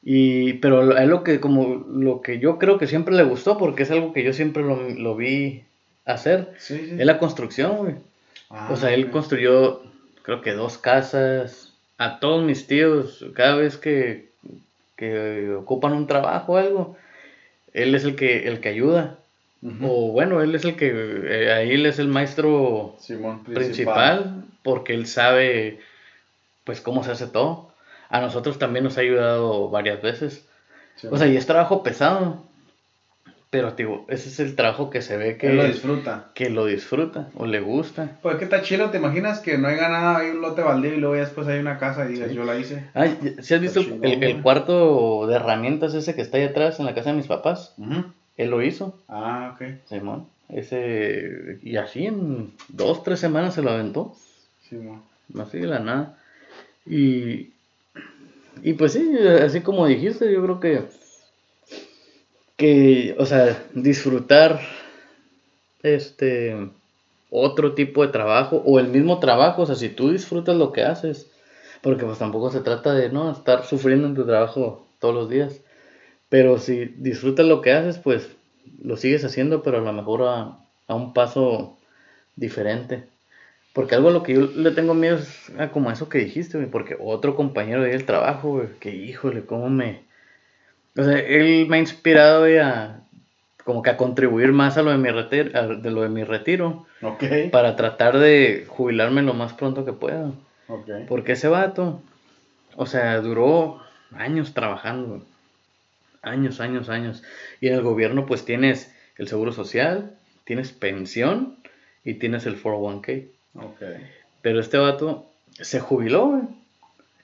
y 0.03 0.53
pero 0.53 0.97
él 0.97 1.09
lo 1.09 1.23
que 1.23 1.39
como 1.39 1.85
lo 1.87 2.21
que 2.21 2.39
yo 2.39 2.57
creo 2.57 2.79
que 2.79 2.87
siempre 2.87 3.13
le 3.15 3.23
gustó 3.23 3.57
porque 3.57 3.83
es 3.83 3.91
algo 3.91 4.13
que 4.13 4.23
yo 4.23 4.33
siempre 4.33 4.63
lo, 4.63 4.89
lo 4.89 5.15
vi 5.15 5.63
hacer 6.05 6.53
Sí, 6.57 6.77
sí. 6.77 6.95
es 6.99 7.05
la 7.05 7.19
construcción 7.19 7.77
güey 7.77 7.95
Ah, 8.49 8.67
o 8.69 8.75
sea 8.75 8.93
él 8.93 9.11
construyó 9.11 9.81
creo 10.23 10.41
que 10.41 10.51
dos 10.51 10.77
casas 10.77 11.73
a 11.97 12.19
todos 12.19 12.43
mis 12.43 12.67
tíos 12.67 13.25
cada 13.33 13.55
vez 13.55 13.77
que, 13.77 14.29
que 14.97 15.53
ocupan 15.53 15.93
un 15.93 16.05
trabajo 16.05 16.53
o 16.53 16.57
algo 16.57 16.97
él 17.73 17.95
es 17.95 18.03
el 18.03 18.15
que 18.15 18.47
el 18.47 18.59
que 18.59 18.69
ayuda 18.69 19.17
o 19.81 20.11
bueno 20.11 20.41
él 20.41 20.53
es 20.53 20.65
el 20.65 20.75
que 20.75 20.91
eh, 20.91 21.53
ahí 21.53 21.71
él 21.71 21.85
es 21.85 21.97
el 21.99 22.09
maestro 22.09 22.95
Simón, 22.99 23.43
principal 23.45 24.43
porque 24.63 24.93
él 24.93 25.07
sabe 25.07 25.79
pues 26.63 26.81
cómo 26.81 27.03
se 27.03 27.11
hace 27.11 27.27
todo. 27.27 27.71
A 28.09 28.21
nosotros 28.21 28.59
también 28.59 28.83
nos 28.83 28.97
ha 28.97 29.01
ayudado 29.01 29.69
varias 29.69 30.01
veces. 30.01 30.45
O 31.09 31.17
sea, 31.17 31.27
y 31.27 31.37
es 31.37 31.47
trabajo 31.47 31.83
pesado. 31.83 32.43
Pero 33.51 33.71
digo, 33.71 34.05
ese 34.07 34.29
es 34.29 34.39
el 34.39 34.55
trabajo 34.55 34.89
que 34.89 35.01
se 35.01 35.17
ve 35.17 35.35
que 35.37 35.47
Él 35.47 35.57
lo 35.57 35.65
disfruta. 35.65 36.29
que 36.33 36.49
lo 36.49 36.65
disfruta 36.65 37.27
o 37.35 37.45
le 37.45 37.59
gusta. 37.59 38.17
Pues 38.21 38.37
qué 38.37 38.45
está 38.45 38.61
chido, 38.61 38.89
¿te 38.91 38.97
imaginas 38.97 39.39
que 39.41 39.57
no 39.57 39.67
haya 39.67 39.89
nada, 39.89 40.19
hay 40.19 40.29
un 40.29 40.39
lote 40.41 40.61
baldío 40.61 40.93
y 40.93 40.97
luego 41.01 41.15
ya 41.15 41.21
después 41.23 41.45
hay 41.49 41.59
una 41.59 41.77
casa 41.77 42.05
y 42.09 42.13
digas, 42.13 42.31
yo 42.31 42.45
la 42.45 42.57
hice? 42.57 42.85
Ay, 42.93 43.35
¿sí 43.41 43.53
has 43.53 43.59
visto 43.59 43.81
el, 43.81 44.23
el 44.23 44.41
cuarto 44.41 45.27
de 45.27 45.35
herramientas 45.35 45.93
ese 45.93 46.15
que 46.15 46.21
está 46.21 46.37
ahí 46.37 46.45
atrás 46.45 46.79
en 46.79 46.85
la 46.85 46.95
casa 46.95 47.09
de 47.11 47.17
mis 47.17 47.27
papás? 47.27 47.73
Ujú. 47.77 48.05
Él 48.37 48.49
lo 48.49 48.63
hizo, 48.63 48.97
Ah, 49.09 49.51
ok. 49.53 49.67
Simón. 49.85 50.27
Ese, 50.47 51.59
y 51.61 51.75
así 51.75 52.05
en 52.07 52.53
dos, 52.69 53.03
tres 53.03 53.19
semanas 53.19 53.53
se 53.53 53.61
lo 53.61 53.71
aventó. 53.71 54.15
Simón. 54.69 55.01
así 55.37 55.59
de 55.59 55.67
la 55.67 55.79
nada. 55.79 56.17
Y, 56.85 57.51
y 58.63 58.73
pues 58.77 58.93
sí, 58.93 59.11
así 59.43 59.59
como 59.59 59.85
dijiste, 59.87 60.31
yo 60.31 60.41
creo 60.41 60.59
que, 60.61 60.83
que, 62.61 63.15
o 63.17 63.25
sea, 63.25 63.57
disfrutar 63.73 64.61
este 65.81 66.69
otro 67.31 67.73
tipo 67.73 68.05
de 68.05 68.11
trabajo 68.11 68.61
o 68.63 68.79
el 68.79 68.87
mismo 68.89 69.17
trabajo, 69.19 69.63
o 69.63 69.65
sea, 69.65 69.73
si 69.73 69.89
tú 69.89 70.11
disfrutas 70.11 70.55
lo 70.55 70.71
que 70.71 70.83
haces, 70.83 71.31
porque 71.81 72.05
pues 72.05 72.19
tampoco 72.19 72.51
se 72.51 72.59
trata 72.59 72.93
de 72.93 73.09
no 73.09 73.31
estar 73.31 73.65
sufriendo 73.65 74.05
en 74.07 74.13
tu 74.13 74.27
trabajo 74.27 74.85
todos 74.99 75.15
los 75.15 75.27
días, 75.27 75.61
pero 76.29 76.59
si 76.59 76.85
disfrutas 76.85 77.47
lo 77.47 77.61
que 77.61 77.71
haces, 77.71 77.97
pues 77.97 78.29
lo 78.83 78.95
sigues 78.95 79.25
haciendo, 79.25 79.63
pero 79.63 79.79
a 79.79 79.81
lo 79.81 79.91
mejor 79.91 80.21
a, 80.21 80.59
a 80.87 80.93
un 80.93 81.13
paso 81.15 81.79
diferente. 82.35 83.05
Porque 83.73 83.95
algo 83.95 84.09
a 84.09 84.11
lo 84.11 84.21
que 84.21 84.33
yo 84.35 84.41
le 84.41 84.69
tengo 84.69 84.93
miedo 84.93 85.17
es 85.17 85.49
a 85.57 85.71
como 85.71 85.89
eso 85.89 86.09
que 86.09 86.19
dijiste, 86.19 86.59
porque 86.67 86.95
otro 86.99 87.35
compañero 87.35 87.81
de 87.81 87.89
del 87.89 88.05
trabajo, 88.05 88.61
que 88.79 88.95
híjole, 88.95 89.45
cómo 89.47 89.67
me... 89.67 90.10
O 90.97 91.03
sea, 91.03 91.17
él 91.19 91.67
me 91.67 91.77
ha 91.77 91.79
inspirado, 91.79 92.45
a 92.63 92.97
como 93.63 93.81
que 93.81 93.91
a 93.91 93.97
contribuir 93.97 94.51
más 94.51 94.77
a 94.77 94.81
lo 94.81 94.91
de 94.91 94.97
mi 94.97 95.09
retiro, 95.09 95.57
a- 95.57 95.67
de 95.67 95.91
lo 95.91 96.01
de 96.01 96.09
mi 96.09 96.23
retiro, 96.23 96.85
para 97.51 97.75
tratar 97.75 98.17
de 98.17 98.65
jubilarme 98.67 99.21
lo 99.21 99.33
más 99.33 99.53
pronto 99.53 99.85
que 99.85 99.93
pueda. 99.93 100.31
Porque 101.07 101.33
ese 101.33 101.47
vato, 101.47 102.01
o 102.75 102.85
sea, 102.85 103.19
duró 103.21 103.81
años 104.15 104.53
trabajando, 104.53 105.23
años, 106.21 106.59
años, 106.59 106.89
años. 106.89 107.23
Y 107.59 107.67
en 107.67 107.75
el 107.75 107.81
gobierno 107.81 108.25
pues 108.25 108.45
tienes 108.45 108.93
el 109.17 109.27
seguro 109.27 109.51
social, 109.51 110.15
tienes 110.43 110.71
pensión 110.71 111.57
y 112.03 112.15
tienes 112.15 112.45
el 112.45 112.61
401k. 112.61 113.27
Ok. 113.55 113.81
Pero 114.41 114.59
este 114.59 114.77
vato 114.77 115.29
se 115.51 115.79
jubiló, 115.79 116.27
güey. 116.27 116.41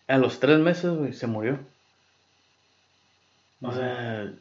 A 0.08 0.18
los 0.18 0.40
tres 0.40 0.60
meses, 0.60 0.92
güey, 0.92 1.14
se 1.14 1.28
murió. 1.28 1.60
O 3.62 3.72
sea, 3.72 4.32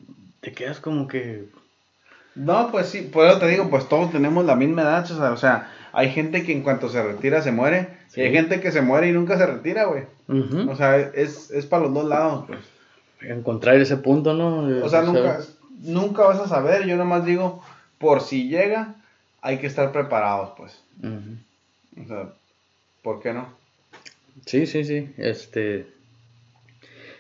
te 0.41 0.53
quedas 0.53 0.81
como 0.81 1.09
que... 1.09 1.49
No, 2.35 2.71
pues 2.71 2.89
sí, 2.89 3.01
por 3.01 3.27
eso 3.27 3.39
te 3.39 3.49
digo, 3.49 3.71
pues 3.71 3.89
todos 3.89 4.13
tenemos 4.13 4.45
la 4.45 4.57
misma 4.57 4.83
edad, 4.83 5.05
o 5.11 5.17
sea, 5.17 5.33
o 5.33 5.37
sea, 5.39 5.73
hay 5.93 6.11
gente 6.11 6.45
que 6.45 6.53
en 6.53 6.63
cuanto 6.63 6.91
se 6.91 7.03
retira 7.03 7.41
se 7.41 7.51
muere, 7.53 7.89
Sí. 8.09 8.21
y 8.21 8.25
hay 8.25 8.33
gente 8.33 8.61
que 8.61 8.71
se 8.73 8.83
muere 8.83 9.09
y 9.09 9.13
nunca 9.13 9.39
se 9.39 9.47
retira, 9.47 9.85
güey. 9.85 10.05
O 10.69 10.77
sea, 10.77 10.99
es, 10.99 11.51
es 11.51 11.65
para 11.67 11.85
los 11.85 11.95
dos 11.95 12.05
lados, 12.05 12.45
pues. 12.47 12.61
Encontrar 13.23 13.77
ese 13.77 13.97
punto, 13.97 14.35
¿no? 14.35 14.85
O 14.85 14.89
sea, 14.89 15.03
nunca, 15.03 15.41
nunca 15.81 16.25
vas 16.25 16.39
a 16.39 16.49
saber, 16.49 16.85
yo 16.87 16.97
nomás 16.97 17.25
digo, 17.25 17.63
por 17.99 18.21
si 18.21 18.49
llega, 18.49 18.95
hay 19.41 19.59
que 19.59 19.67
estar 19.67 19.91
preparados, 19.93 20.53
pues. 20.57 20.83
O 21.03 22.07
sea, 22.07 22.29
¿por 23.03 23.23
qué 23.23 23.33
no? 23.33 23.49
Sí, 24.45 24.67
sí, 24.67 24.85
sí. 24.85 25.11
Este. 25.17 25.87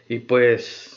Y 0.09 0.19
pues. 0.19 0.96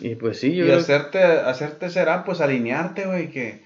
Y 0.00 0.14
pues 0.14 0.38
sí, 0.40 0.54
yo. 0.54 0.64
Y 0.64 0.68
creo- 0.68 0.78
hacerte, 0.78 1.22
hacerte 1.22 1.90
será, 1.90 2.24
pues, 2.24 2.40
alinearte, 2.40 3.06
güey, 3.06 3.30
que 3.30 3.64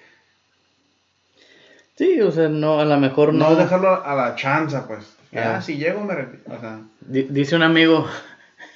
Sí, 1.96 2.20
o 2.22 2.30
sea, 2.32 2.48
no, 2.48 2.80
a 2.80 2.84
lo 2.84 2.96
mejor 2.98 3.34
no. 3.34 3.50
no 3.50 3.56
dejarlo 3.56 4.04
a 4.04 4.14
la 4.14 4.34
chanza, 4.34 4.86
pues. 4.88 5.16
Que, 5.30 5.38
Ah. 5.38 5.56
ah, 5.56 5.62
si 5.62 5.76
llego 5.76 6.02
me 6.02 6.14
o 6.14 6.60
sea, 6.60 6.80
Di- 7.00 7.24
Dice 7.28 7.56
un 7.56 7.62
amigo. 7.62 8.08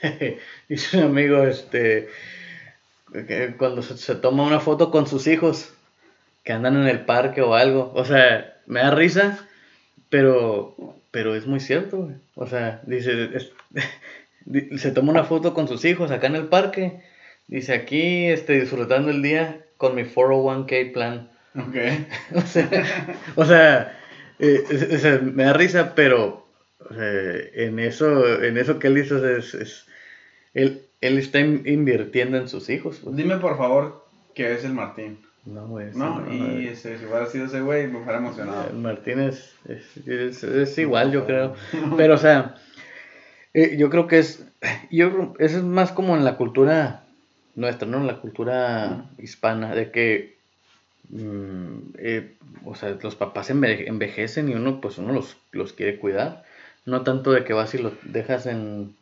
dice 0.68 0.98
un 0.98 1.04
amigo, 1.04 1.42
este. 1.44 2.08
Que 3.12 3.54
cuando 3.56 3.80
se, 3.82 3.96
se 3.96 4.14
toma 4.16 4.44
una 4.44 4.60
foto 4.60 4.90
con 4.90 5.06
sus 5.06 5.26
hijos. 5.26 5.72
Que 6.44 6.52
andan 6.52 6.76
en 6.76 6.86
el 6.86 7.00
parque 7.06 7.40
o 7.40 7.54
algo. 7.54 7.92
O 7.94 8.04
sea, 8.04 8.54
me 8.66 8.80
da 8.80 8.90
risa. 8.90 9.38
Pero. 10.10 10.76
Pero 11.10 11.34
es 11.34 11.46
muy 11.46 11.60
cierto, 11.60 11.98
güey. 11.98 12.16
O 12.34 12.46
sea, 12.46 12.82
dice. 12.84 13.30
es- 13.34 13.52
se 14.80 14.90
toma 14.90 15.12
una 15.12 15.24
foto 15.24 15.54
con 15.54 15.66
sus 15.66 15.84
hijos 15.86 16.10
acá 16.10 16.26
en 16.26 16.36
el 16.36 16.48
parque. 16.48 17.02
Dice 17.46 17.74
aquí, 17.74 18.26
este, 18.26 18.60
disfrutando 18.60 19.10
el 19.10 19.22
día 19.22 19.60
con 19.76 19.94
mi 19.94 20.02
401k 20.04 20.92
plan. 20.92 21.28
ok. 21.56 21.76
O 22.36 22.40
sea, 22.40 22.70
o 23.36 23.44
sea, 23.44 23.98
eh, 24.38 24.64
es- 24.70 24.92
o 24.94 24.98
sea, 24.98 25.18
me 25.22 25.44
da 25.44 25.52
risa, 25.52 25.94
pero 25.94 26.46
en 27.54 27.78
eso, 27.78 28.42
en 28.42 28.58
eso 28.58 28.78
que 28.78 28.88
él 28.88 28.98
hizo 28.98 29.26
es, 29.28 29.54
es- 29.54 29.86
él, 30.54 30.82
él 31.00 31.18
está 31.18 31.40
in- 31.40 31.62
invirtiendo 31.66 32.36
en 32.38 32.48
sus 32.48 32.68
hijos. 32.70 33.00
pues. 33.02 33.16
Dime, 33.16 33.36
por 33.38 33.56
favor, 33.56 34.04
que 34.34 34.52
es 34.54 34.64
el 34.64 34.72
Martín. 34.72 35.18
No, 35.44 35.66
güey. 35.68 35.88
No, 35.94 36.20
no, 36.20 36.32
y 36.32 36.68
ese, 36.68 36.96
si 36.98 37.04
hubiera 37.04 37.26
sido 37.26 37.44
ese 37.46 37.60
güey, 37.60 37.86
me 37.86 37.98
hubiera 37.98 38.16
emocionado. 38.16 38.70
eh, 38.70 38.72
Martín 38.72 39.20
es, 39.20 39.54
es, 39.68 40.08
es- 40.08 40.42
es 40.42 40.78
igual, 40.78 41.12
yo 41.12 41.26
creo. 41.26 41.54
Pero, 41.98 42.14
o 42.14 42.18
sea, 42.18 42.54
eh, 43.52 43.76
yo 43.78 43.90
creo 43.90 44.06
que 44.06 44.18
es, 44.20 44.46
yo 44.90 45.34
eso 45.38 45.58
es 45.58 45.62
más 45.64 45.92
como 45.92 46.16
en 46.16 46.24
la 46.24 46.36
cultura 46.38 47.03
nuestra, 47.54 47.86
¿no? 47.86 48.02
La 48.02 48.16
cultura 48.16 49.06
hispana, 49.18 49.74
de 49.74 49.90
que 49.90 50.36
mm, 51.10 51.94
eh, 51.98 52.34
o 52.64 52.74
sea, 52.74 52.96
los 53.02 53.16
papás 53.16 53.50
envejecen 53.50 54.48
y 54.48 54.54
uno, 54.54 54.80
pues 54.80 54.98
uno 54.98 55.12
los, 55.12 55.36
los 55.52 55.72
quiere 55.72 55.98
cuidar. 55.98 56.44
No 56.86 57.02
tanto 57.02 57.32
de 57.32 57.44
que 57.44 57.52
vas 57.52 57.74
y 57.74 57.78
los 57.78 57.94
dejas 58.02 58.46
en, 58.46 58.94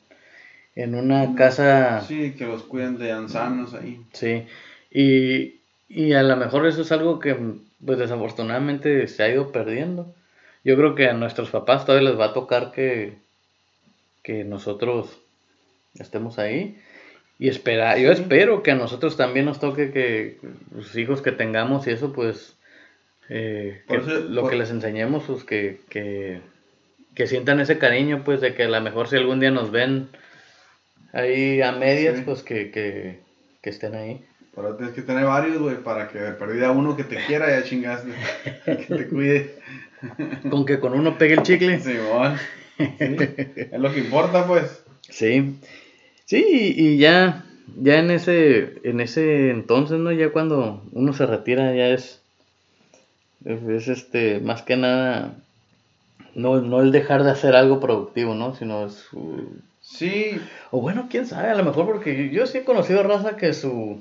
en 0.76 0.94
una 0.94 1.34
casa... 1.34 2.00
Sí, 2.00 2.34
que 2.36 2.46
los 2.46 2.62
cuiden 2.62 2.98
de 2.98 3.12
ancianos 3.12 3.74
ahí. 3.74 4.00
Sí, 4.12 4.46
y, 4.90 5.60
y 5.88 6.12
a 6.12 6.22
lo 6.22 6.36
mejor 6.36 6.66
eso 6.66 6.82
es 6.82 6.92
algo 6.92 7.18
que, 7.18 7.36
pues 7.84 7.98
desafortunadamente, 7.98 9.08
se 9.08 9.22
ha 9.22 9.28
ido 9.28 9.52
perdiendo. 9.52 10.14
Yo 10.64 10.76
creo 10.76 10.94
que 10.94 11.08
a 11.08 11.14
nuestros 11.14 11.50
papás 11.50 11.84
todavía 11.84 12.10
les 12.10 12.18
va 12.18 12.26
a 12.26 12.34
tocar 12.34 12.70
que, 12.70 13.14
que 14.22 14.44
nosotros 14.44 15.18
estemos 15.98 16.38
ahí. 16.38 16.78
Y 17.42 17.48
espera, 17.48 17.98
yo 17.98 18.12
espero 18.12 18.62
que 18.62 18.70
a 18.70 18.76
nosotros 18.76 19.16
también 19.16 19.46
nos 19.46 19.58
toque 19.58 19.90
que 19.90 20.38
los 20.72 20.96
hijos 20.96 21.22
que 21.22 21.32
tengamos 21.32 21.88
y 21.88 21.90
eso, 21.90 22.12
pues, 22.12 22.56
eh, 23.28 23.82
lo 24.28 24.46
que 24.46 24.54
les 24.54 24.70
enseñemos, 24.70 25.24
pues 25.26 25.42
que, 25.42 25.80
que, 25.88 26.40
que, 27.16 27.26
sientan 27.26 27.58
ese 27.58 27.78
cariño, 27.78 28.22
pues, 28.24 28.40
de 28.40 28.54
que 28.54 28.62
a 28.62 28.68
lo 28.68 28.80
mejor 28.80 29.08
si 29.08 29.16
algún 29.16 29.40
día 29.40 29.50
nos 29.50 29.72
ven 29.72 30.08
ahí 31.12 31.60
a 31.62 31.72
medias, 31.72 32.20
pues 32.24 32.44
que, 32.44 32.70
que, 32.70 33.18
que 33.60 33.70
estén 33.70 33.96
ahí. 33.96 34.24
Pero 34.54 34.76
tienes 34.76 34.94
que 34.94 35.02
tener 35.02 35.24
varios, 35.24 35.58
güey, 35.58 35.78
para 35.78 36.06
que 36.06 36.20
perdida 36.20 36.70
uno 36.70 36.96
que 36.96 37.02
te 37.02 37.16
quiera, 37.26 37.50
ya 37.50 37.64
chingaste, 37.64 38.12
que 38.64 38.86
te 38.86 39.08
cuide. 39.08 39.56
Con 40.48 40.64
que 40.64 40.78
con 40.78 40.92
uno 40.92 41.18
pegue 41.18 41.34
el 41.34 41.42
chicle. 41.42 41.80
Sí, 41.80 41.96
bueno. 42.08 42.36
es 42.78 43.80
lo 43.80 43.92
que 43.92 43.98
importa, 43.98 44.46
pues. 44.46 44.84
Sí. 45.10 45.58
Sí, 46.24 46.74
y 46.76 46.98
ya, 46.98 47.44
ya 47.76 47.98
en 47.98 48.10
ese, 48.10 48.80
en 48.84 49.00
ese 49.00 49.50
entonces, 49.50 49.98
¿no? 49.98 50.12
Ya 50.12 50.30
cuando 50.30 50.82
uno 50.92 51.12
se 51.12 51.26
retira, 51.26 51.74
ya 51.74 51.88
es, 51.88 52.20
es, 53.44 53.88
este, 53.88 54.40
más 54.40 54.62
que 54.62 54.76
nada, 54.76 55.34
no, 56.34 56.60
no 56.60 56.80
el 56.80 56.92
dejar 56.92 57.24
de 57.24 57.30
hacer 57.30 57.54
algo 57.54 57.80
productivo, 57.80 58.34
¿no? 58.34 58.54
Sino 58.54 58.86
es... 58.86 59.08
sí. 59.80 60.40
O 60.70 60.80
bueno, 60.80 61.08
quién 61.10 61.26
sabe, 61.26 61.50
a 61.50 61.54
lo 61.54 61.64
mejor 61.64 61.86
porque 61.86 62.30
yo 62.30 62.46
sí 62.46 62.58
he 62.58 62.64
conocido 62.64 63.02
raza 63.02 63.36
que 63.36 63.52
su, 63.52 64.00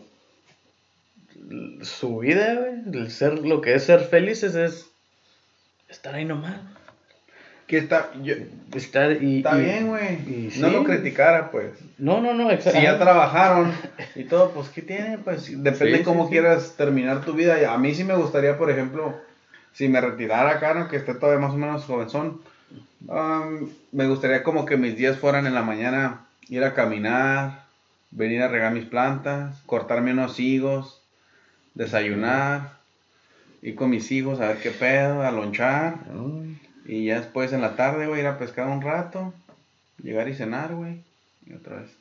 su 1.81 2.19
vida, 2.19 2.69
el 2.91 3.11
ser, 3.11 3.39
lo 3.39 3.61
que 3.61 3.73
es 3.75 3.83
ser 3.83 4.01
felices 4.01 4.55
es 4.55 4.89
estar 5.89 6.15
ahí 6.15 6.25
nomás. 6.25 6.61
Que 7.71 7.77
está, 7.77 8.11
yo, 8.21 8.35
estar 8.75 9.23
y, 9.23 9.37
está 9.37 9.55
bien, 9.55 9.87
güey. 9.87 10.49
No 10.57 10.67
lo 10.67 10.83
criticara, 10.83 11.51
pues. 11.51 11.71
No, 11.97 12.19
no, 12.19 12.33
no, 12.33 12.51
exacto. 12.51 12.77
Si 12.77 12.83
ya 12.83 12.99
trabajaron 12.99 13.71
y 14.13 14.25
todo, 14.25 14.51
pues, 14.51 14.67
¿qué 14.67 14.81
tiene? 14.81 15.19
Pues 15.19 15.45
depende 15.63 15.99
de 15.99 16.03
cómo 16.03 16.29
quieras 16.29 16.75
terminar 16.75 17.23
tu 17.23 17.31
vida. 17.31 17.73
A 17.73 17.77
mí 17.77 17.95
sí 17.95 18.03
me 18.03 18.13
gustaría, 18.13 18.57
por 18.57 18.69
ejemplo, 18.69 19.15
si 19.71 19.87
me 19.87 20.01
retirara 20.01 20.49
acá, 20.49 20.73
¿no? 20.73 20.89
Que 20.89 20.97
esté 20.97 21.13
todavía 21.13 21.39
más 21.39 21.53
o 21.53 21.57
menos 21.57 21.85
jovenzón. 21.85 22.41
Um, 23.07 23.69
me 23.93 24.05
gustaría 24.05 24.43
como 24.43 24.65
que 24.65 24.75
mis 24.75 24.97
días 24.97 25.17
fueran 25.17 25.47
en 25.47 25.53
la 25.53 25.61
mañana 25.61 26.25
ir 26.49 26.65
a 26.65 26.73
caminar, 26.73 27.63
venir 28.11 28.41
a 28.41 28.49
regar 28.49 28.73
mis 28.73 28.83
plantas, 28.83 29.61
cortarme 29.65 30.11
unos 30.11 30.41
higos, 30.41 31.01
desayunar, 31.73 32.73
ir 33.61 33.75
con 33.75 33.91
mis 33.91 34.11
hijos 34.11 34.41
a 34.41 34.49
ver 34.49 34.57
qué 34.57 34.71
pedo, 34.71 35.21
a 35.21 35.31
lonchar. 35.31 35.99
Y 36.85 37.05
ya 37.05 37.19
después 37.19 37.53
en 37.53 37.61
la 37.61 37.75
tarde, 37.75 38.07
güey, 38.07 38.21
ir 38.21 38.27
a 38.27 38.37
pescar 38.37 38.67
un 38.67 38.81
rato, 38.81 39.33
llegar 40.01 40.27
y 40.27 40.33
cenar, 40.33 40.73
güey. 40.73 41.03
Y 41.45 41.53
otra 41.53 41.77
vez. 41.77 41.91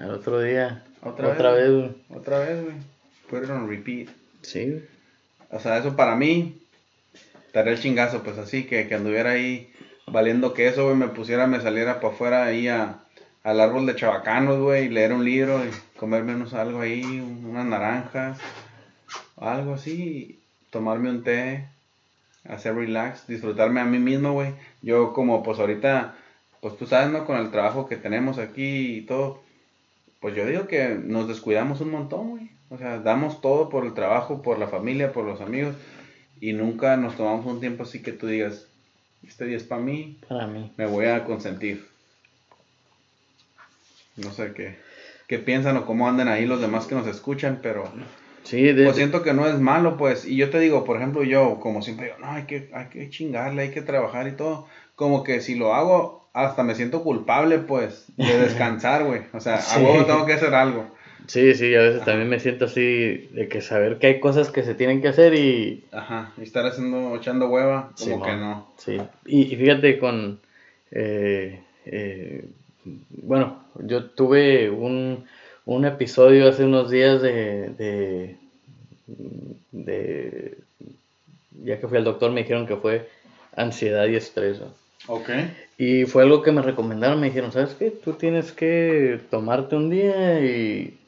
El 0.00 0.10
otro 0.10 0.40
día. 0.40 0.84
Otra, 1.02 1.52
vez, 1.52 1.70
güey. 1.70 1.90
Otra 2.10 2.38
vez, 2.40 2.62
güey. 2.62 2.76
Put 3.28 3.44
it 3.44 3.50
on 3.50 3.68
repeat. 3.68 4.08
Sí. 4.42 4.84
O 5.50 5.58
sea, 5.58 5.78
eso 5.78 5.96
para 5.96 6.16
mí, 6.16 6.62
estaría 7.46 7.72
el 7.72 7.80
chingazo, 7.80 8.22
pues 8.22 8.38
así, 8.38 8.64
que, 8.64 8.88
que 8.88 8.94
anduviera 8.94 9.30
ahí 9.30 9.72
valiendo 10.06 10.54
que 10.54 10.68
eso, 10.68 10.84
güey, 10.84 10.96
me 10.96 11.08
pusiera, 11.08 11.46
me 11.46 11.60
saliera 11.60 12.00
para 12.00 12.14
afuera 12.14 12.44
ahí 12.44 12.68
a, 12.68 13.00
al 13.42 13.60
árbol 13.60 13.86
de 13.86 13.96
chabacanos, 13.96 14.58
güey, 14.58 14.86
y 14.86 14.88
leer 14.88 15.12
un 15.12 15.24
libro 15.24 15.64
y 15.64 15.70
comerme 15.98 16.34
unos 16.34 16.54
algo 16.54 16.80
ahí, 16.80 17.02
unas 17.20 17.66
naranjas, 17.66 18.38
algo 19.36 19.74
así, 19.74 20.40
tomarme 20.70 21.10
un 21.10 21.22
té, 21.22 21.68
hacer 22.44 22.74
relax, 22.74 23.26
disfrutarme 23.26 23.80
a 23.80 23.84
mí 23.84 23.98
mismo, 23.98 24.32
güey. 24.32 24.54
Yo 24.82 25.12
como 25.12 25.42
pues 25.42 25.58
ahorita, 25.58 26.16
pues 26.60 26.76
tú 26.76 26.86
sabes, 26.86 27.10
¿no? 27.10 27.24
Con 27.24 27.38
el 27.38 27.50
trabajo 27.50 27.86
que 27.86 27.96
tenemos 27.96 28.38
aquí 28.38 28.96
y 28.96 29.02
todo, 29.02 29.42
pues 30.20 30.34
yo 30.34 30.46
digo 30.46 30.66
que 30.66 31.00
nos 31.02 31.28
descuidamos 31.28 31.80
un 31.80 31.90
montón, 31.90 32.30
güey. 32.30 32.50
O 32.70 32.78
sea, 32.78 32.98
damos 32.98 33.40
todo 33.40 33.68
por 33.68 33.84
el 33.84 33.92
trabajo, 33.92 34.42
por 34.42 34.58
la 34.58 34.66
familia, 34.66 35.12
por 35.12 35.24
los 35.24 35.40
amigos 35.40 35.76
y 36.42 36.54
nunca 36.54 36.96
nos 36.96 37.16
tomamos 37.16 37.46
un 37.46 37.60
tiempo 37.60 37.84
así 37.84 38.02
que 38.02 38.10
tú 38.10 38.26
digas, 38.26 38.66
este 39.22 39.44
día 39.44 39.56
es 39.56 39.62
para 39.62 39.80
mí, 39.80 40.18
para 40.28 40.48
mí. 40.48 40.72
Me 40.76 40.86
voy 40.86 41.06
a 41.06 41.24
consentir. 41.24 41.86
No 44.16 44.32
sé 44.32 44.52
qué, 44.52 44.76
qué 45.28 45.38
piensan 45.38 45.76
o 45.76 45.86
cómo 45.86 46.08
andan 46.08 46.26
ahí 46.26 46.44
los 46.44 46.60
demás 46.60 46.86
que 46.86 46.96
nos 46.96 47.06
escuchan, 47.06 47.60
pero 47.62 47.84
Sí, 48.44 48.72
Pues 48.72 48.96
siento 48.96 49.22
que 49.22 49.32
no 49.32 49.46
es 49.46 49.58
malo, 49.58 49.96
pues. 49.96 50.26
Y 50.26 50.36
yo 50.36 50.50
te 50.50 50.58
digo, 50.58 50.84
por 50.84 50.96
ejemplo, 50.96 51.22
yo, 51.22 51.60
como 51.60 51.82
siempre 51.82 52.06
digo, 52.06 52.18
no, 52.18 52.30
hay 52.32 52.44
que, 52.44 52.70
hay 52.74 52.86
que 52.86 53.08
chingarle, 53.10 53.62
hay 53.62 53.70
que 53.70 53.82
trabajar 53.82 54.26
y 54.28 54.32
todo. 54.32 54.66
Como 54.96 55.22
que 55.22 55.40
si 55.40 55.54
lo 55.54 55.74
hago, 55.74 56.28
hasta 56.32 56.62
me 56.62 56.74
siento 56.74 57.02
culpable, 57.02 57.58
pues, 57.58 58.06
de 58.16 58.38
descansar, 58.38 59.04
güey. 59.04 59.22
O 59.32 59.40
sea, 59.40 59.56
a 59.56 59.78
huevo 59.78 60.04
tengo 60.04 60.26
que 60.26 60.34
hacer 60.34 60.54
algo. 60.54 60.86
Sí, 61.26 61.54
sí, 61.54 61.74
a 61.74 61.80
veces 61.80 62.04
también 62.04 62.28
me 62.28 62.40
siento 62.40 62.64
así, 62.64 63.28
de 63.32 63.48
que 63.48 63.60
saber 63.60 63.98
que 63.98 64.08
hay 64.08 64.20
cosas 64.20 64.50
que 64.50 64.64
se 64.64 64.74
tienen 64.74 65.00
que 65.00 65.08
hacer 65.08 65.34
y... 65.34 65.84
Ajá, 65.92 66.32
y 66.36 66.42
estar 66.42 66.66
haciendo, 66.66 67.14
echando 67.14 67.48
hueva, 67.48 67.92
como 67.98 68.22
que 68.22 68.32
no. 68.32 68.72
Sí, 68.76 69.00
y, 69.24 69.44
fíjate 69.56 69.98
con... 69.98 70.40
Eh, 70.90 71.60
eh, 71.86 72.44
bueno, 73.10 73.64
yo 73.78 74.10
tuve 74.10 74.68
un 74.68 75.24
un 75.64 75.84
episodio 75.84 76.48
hace 76.48 76.64
unos 76.64 76.90
días 76.90 77.22
de, 77.22 78.36
de, 79.70 80.58
ya 81.64 81.80
que 81.80 81.88
fui 81.88 81.98
al 81.98 82.04
doctor 82.04 82.30
me 82.32 82.42
dijeron 82.42 82.66
que 82.66 82.76
fue 82.76 83.08
ansiedad 83.54 84.06
y 84.06 84.16
estrés. 84.16 84.60
Ok. 85.06 85.30
Y 85.78 86.04
fue 86.04 86.22
algo 86.22 86.42
que 86.42 86.52
me 86.52 86.62
recomendaron, 86.62 87.20
me 87.20 87.28
dijeron, 87.28 87.52
¿sabes 87.52 87.74
qué? 87.74 87.90
Tú 87.90 88.14
tienes 88.14 88.52
que 88.52 89.20
tomarte 89.30 89.76
un 89.76 89.90
día 89.90 90.40
y... 90.40 90.98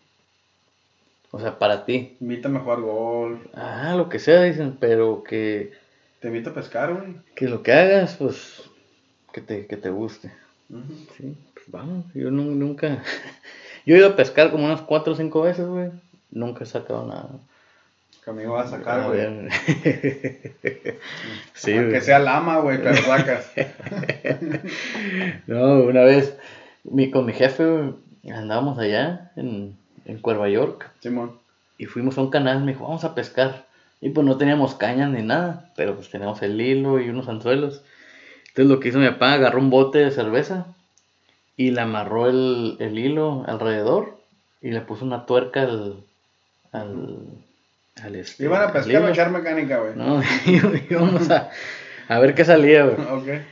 O 1.30 1.40
sea, 1.40 1.58
para 1.58 1.84
ti. 1.84 2.16
Invítame 2.20 2.58
a 2.58 2.62
jugar 2.62 2.80
golf. 2.80 3.40
Ah, 3.54 3.94
lo 3.96 4.08
que 4.08 4.18
sea, 4.18 4.42
dicen, 4.42 4.76
pero 4.78 5.24
que... 5.24 5.72
Te 6.20 6.28
invito 6.28 6.50
a 6.50 6.54
pescar, 6.54 6.94
güey. 6.94 7.16
Que 7.34 7.48
lo 7.48 7.62
que 7.62 7.72
hagas, 7.72 8.16
pues, 8.16 8.62
que 9.32 9.40
te, 9.40 9.66
que 9.66 9.76
te 9.76 9.90
guste. 9.90 10.32
Sí, 11.16 11.36
pues 11.52 11.66
vamos, 11.68 12.06
yo 12.14 12.30
nunca... 12.30 13.02
Yo 13.86 13.94
he 13.94 13.98
ido 13.98 14.08
a 14.08 14.16
pescar 14.16 14.50
como 14.50 14.64
unas 14.64 14.80
cuatro 14.82 15.12
o 15.12 15.16
cinco 15.16 15.42
veces, 15.42 15.66
güey. 15.66 15.90
Nunca 16.30 16.64
he 16.64 16.66
sacado 16.66 17.06
nada. 17.06 17.28
Que 18.24 18.32
me 18.32 18.44
iba 18.44 18.62
a 18.62 18.66
sacar, 18.66 19.06
güey. 19.06 19.20
sí, 21.54 21.76
Aunque 21.76 22.00
sea 22.00 22.18
lama, 22.18 22.58
güey, 22.58 22.78
pero 22.78 22.96
sacas. 22.96 23.52
no, 25.46 25.80
una 25.80 26.02
vez 26.04 26.34
mi, 26.84 27.10
con 27.10 27.26
mi 27.26 27.34
jefe, 27.34 27.92
andábamos 28.32 28.78
allá 28.78 29.30
en, 29.36 29.76
en 30.06 30.18
Cuerva 30.18 30.48
York. 30.48 30.90
Simón. 31.00 31.32
Y 31.76 31.84
fuimos 31.86 32.16
a 32.16 32.22
un 32.22 32.30
canal, 32.30 32.64
me 32.64 32.72
dijo, 32.72 32.84
vamos 32.84 33.04
a 33.04 33.14
pescar. 33.14 33.66
Y 34.00 34.10
pues 34.10 34.26
no 34.26 34.38
teníamos 34.38 34.74
cañas 34.74 35.10
ni 35.10 35.22
nada, 35.22 35.70
pero 35.76 35.94
pues 35.94 36.08
teníamos 36.08 36.40
el 36.42 36.58
hilo 36.60 37.00
y 37.00 37.10
unos 37.10 37.28
anzuelos. 37.28 37.82
Entonces 38.48 38.70
lo 38.70 38.80
que 38.80 38.88
hizo 38.88 38.98
mi 38.98 39.08
papá, 39.08 39.34
agarró 39.34 39.58
un 39.58 39.70
bote 39.70 39.98
de 39.98 40.10
cerveza 40.10 40.66
y 41.56 41.70
le 41.70 41.80
amarró 41.80 42.28
el, 42.28 42.78
hilo 42.80 43.44
alrededor 43.46 44.18
y 44.60 44.70
le 44.70 44.80
puso 44.80 45.04
una 45.04 45.26
tuerca 45.26 45.62
al. 45.62 45.96
al, 46.72 47.18
al 48.02 48.14
este, 48.16 48.44
Iban 48.44 48.62
a 48.62 48.72
pescar 48.72 49.02
o 49.02 49.08
echar 49.08 49.30
mecánica, 49.30 49.78
güey. 49.78 49.94
No, 49.94 50.22
íbamos 50.90 51.30
a, 51.30 51.50
a 52.08 52.18
ver 52.18 52.34
qué 52.34 52.44
salía, 52.44 52.84
güey. 52.84 53.42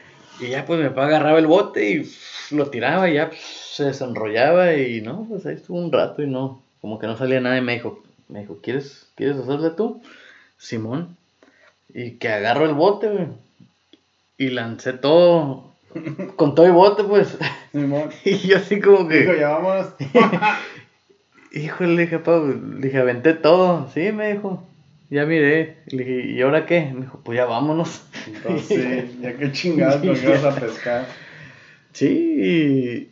Y 0.40 0.48
ya 0.48 0.64
pues 0.64 0.80
mi 0.80 0.88
papá 0.88 1.06
agarraba 1.06 1.38
el 1.38 1.46
bote 1.46 1.90
y 1.90 2.12
lo 2.50 2.70
tiraba 2.70 3.08
y 3.08 3.14
ya 3.14 3.28
pues, 3.28 3.40
se 3.40 3.84
desenrollaba 3.84 4.74
y 4.74 5.00
no, 5.00 5.26
pues 5.28 5.46
ahí 5.46 5.54
estuvo 5.54 5.78
un 5.78 5.92
rato 5.92 6.22
y 6.22 6.26
no, 6.26 6.62
como 6.80 6.98
que 6.98 7.06
no 7.06 7.16
salía 7.16 7.40
nada 7.40 7.58
y 7.58 7.60
me 7.60 7.74
dijo, 7.74 8.02
me 8.28 8.40
dijo, 8.40 8.58
¿quieres, 8.62 9.06
¿quieres 9.14 9.36
hacerle 9.36 9.70
tú? 9.70 10.02
Simón. 10.58 11.16
Y 11.94 12.12
que 12.12 12.28
agarro 12.28 12.64
el 12.64 12.74
bote, 12.74 13.08
güey. 13.08 13.26
Y 14.38 14.48
lancé 14.48 14.94
todo 14.94 15.71
con 16.36 16.54
todo 16.54 16.66
y 16.66 16.70
bote, 16.70 17.04
pues. 17.04 17.38
y 18.24 18.38
yo 18.38 18.56
así 18.56 18.80
como 18.80 19.08
que. 19.08 19.20
Dijo, 19.20 19.34
ya 19.34 19.50
vámonos. 19.50 19.94
Híjole, 21.52 21.94
le 21.94 22.02
dije, 22.02 22.20
le 22.26 22.86
dije, 22.86 22.98
aventé 22.98 23.34
todo. 23.34 23.90
Sí, 23.92 24.12
me 24.12 24.32
dijo. 24.32 24.66
Ya 25.10 25.26
miré. 25.26 25.76
Le 25.88 26.04
dije, 26.04 26.26
¿y 26.30 26.40
ahora 26.40 26.64
qué? 26.64 26.90
Me 26.94 27.02
dijo, 27.02 27.20
pues 27.22 27.36
ya 27.36 27.44
vámonos. 27.44 28.04
Entonces, 28.26 28.66
sí, 28.66 29.18
ya 29.22 29.36
qué 29.36 29.52
chingados 29.52 30.02
nos 30.02 30.22
ibas 30.22 30.44
a 30.44 30.54
pescar. 30.54 31.06
Sí, 31.92 32.08
y, 32.08 33.10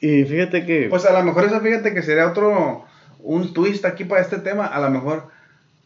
y 0.00 0.24
fíjate 0.24 0.66
que. 0.66 0.88
Pues 0.88 1.04
a 1.06 1.12
lo 1.12 1.24
mejor 1.24 1.44
eso, 1.44 1.60
fíjate 1.60 1.94
que 1.94 2.02
sería 2.02 2.28
otro. 2.28 2.84
Un 3.20 3.52
twist 3.52 3.84
aquí 3.84 4.04
para 4.04 4.22
este 4.22 4.38
tema. 4.38 4.66
A 4.66 4.80
lo 4.80 4.90
mejor 4.90 5.28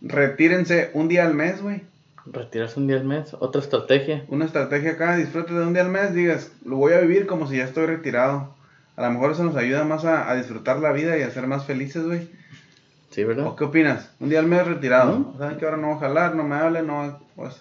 retírense 0.00 0.90
un 0.94 1.08
día 1.08 1.26
al 1.26 1.34
mes, 1.34 1.60
güey. 1.60 1.82
Retirarse 2.26 2.80
un 2.80 2.87
día 2.87 2.96
al 2.96 3.04
mes, 3.04 3.34
otra 3.38 3.60
estrategia. 3.60 4.24
Una 4.28 4.46
estrategia 4.46 4.92
acá, 4.92 5.16
disfrute 5.16 5.52
de 5.52 5.66
un 5.66 5.74
día 5.74 5.82
al 5.82 5.90
mes, 5.90 6.14
digas, 6.14 6.52
lo 6.64 6.76
voy 6.76 6.92
a 6.94 7.00
vivir 7.00 7.26
como 7.26 7.46
si 7.46 7.58
ya 7.58 7.64
estoy 7.64 7.87
retirado. 7.87 8.54
A 8.96 9.02
lo 9.02 9.10
mejor 9.10 9.32
eso 9.32 9.44
nos 9.44 9.56
ayuda 9.56 9.84
más 9.84 10.04
a, 10.04 10.30
a 10.30 10.34
disfrutar 10.37 10.78
la 10.78 10.92
vida 10.92 11.18
y 11.18 11.22
a 11.22 11.30
ser 11.30 11.46
más 11.46 11.66
felices, 11.66 12.04
güey. 12.04 12.30
Sí, 13.10 13.24
¿verdad? 13.24 13.46
¿O 13.46 13.56
qué 13.56 13.64
opinas? 13.64 14.10
Un 14.20 14.30
día 14.30 14.38
al 14.40 14.46
mes 14.46 14.66
retirado. 14.66 15.16
Ujú. 15.18 15.38
¿Saben 15.38 15.58
que 15.58 15.64
ahora 15.66 15.76
no 15.76 15.88
voy 15.88 15.96
a 15.96 16.00
jalar, 16.00 16.34
no 16.34 16.42
me 16.44 16.56
hablen, 16.56 16.87
no... 16.87 17.20
Pues, 17.37 17.60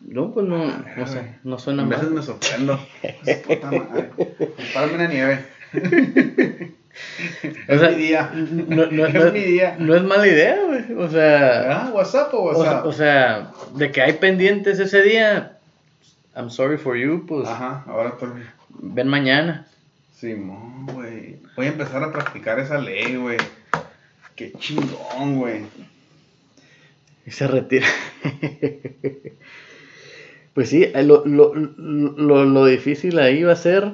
No, 0.00 0.32
pues 0.32 0.46
no, 0.46 0.64
Ah, 0.64 0.84
no 0.96 1.06
sé, 1.06 1.36
no 1.44 1.58
suena 1.58 1.84
a 1.84 1.86
veces 1.86 2.04
mal. 2.06 2.14
me 2.14 2.22
sorprendo. 2.22 2.80
Puta 3.46 3.70
madre. 3.70 4.10
Párame 4.74 4.94
una 4.94 5.06
nieve. 5.06 5.44
O 7.68 7.78
sea, 7.78 7.88
es 7.90 7.96
mi 7.96 8.02
día. 8.02 8.30
No, 8.34 8.86
no- 8.86 9.06
es 9.06 9.14
no- 9.14 9.32
mi 9.32 9.40
día. 9.40 9.76
no 9.78 9.94
es 9.94 10.02
mala 10.02 10.26
idea, 10.26 10.58
güey. 10.66 10.92
O 10.98 11.08
sea, 11.08 11.86
Ah, 11.86 11.90
WhatsApp 11.92 12.32
o 12.34 12.42
WhatsApp. 12.42 12.86
o 12.86 12.92
sea, 12.92 13.52
de 13.74 13.90
que 13.90 14.02
hay 14.02 14.14
pendientes 14.14 14.78
ese 14.78 15.02
día, 15.02 15.58
I'm 16.36 16.50
sorry 16.50 16.76
for 16.76 16.96
you, 16.96 17.24
pues 17.26 17.48
Ajá, 17.48 17.84
ahora 17.86 18.16
tú. 18.18 18.26
ven 18.68 19.08
mañana. 19.08 19.66
Simón, 20.14 20.86
güey. 20.86 21.36
Voy 21.56 21.66
a 21.66 21.70
empezar 21.70 22.02
a 22.02 22.12
practicar 22.12 22.58
esa 22.60 22.78
ley, 22.78 23.16
güey. 23.16 23.38
Qué 24.36 24.52
chingón, 24.52 25.36
güey. 25.38 25.62
Y 27.26 27.30
se 27.30 27.46
retira. 27.46 27.86
pues 30.54 30.68
sí, 30.68 30.86
lo, 30.94 31.24
lo, 31.26 31.54
lo, 31.54 32.44
lo 32.44 32.66
difícil 32.66 33.18
ahí 33.18 33.42
va 33.42 33.52
a 33.52 33.56
ser, 33.56 33.92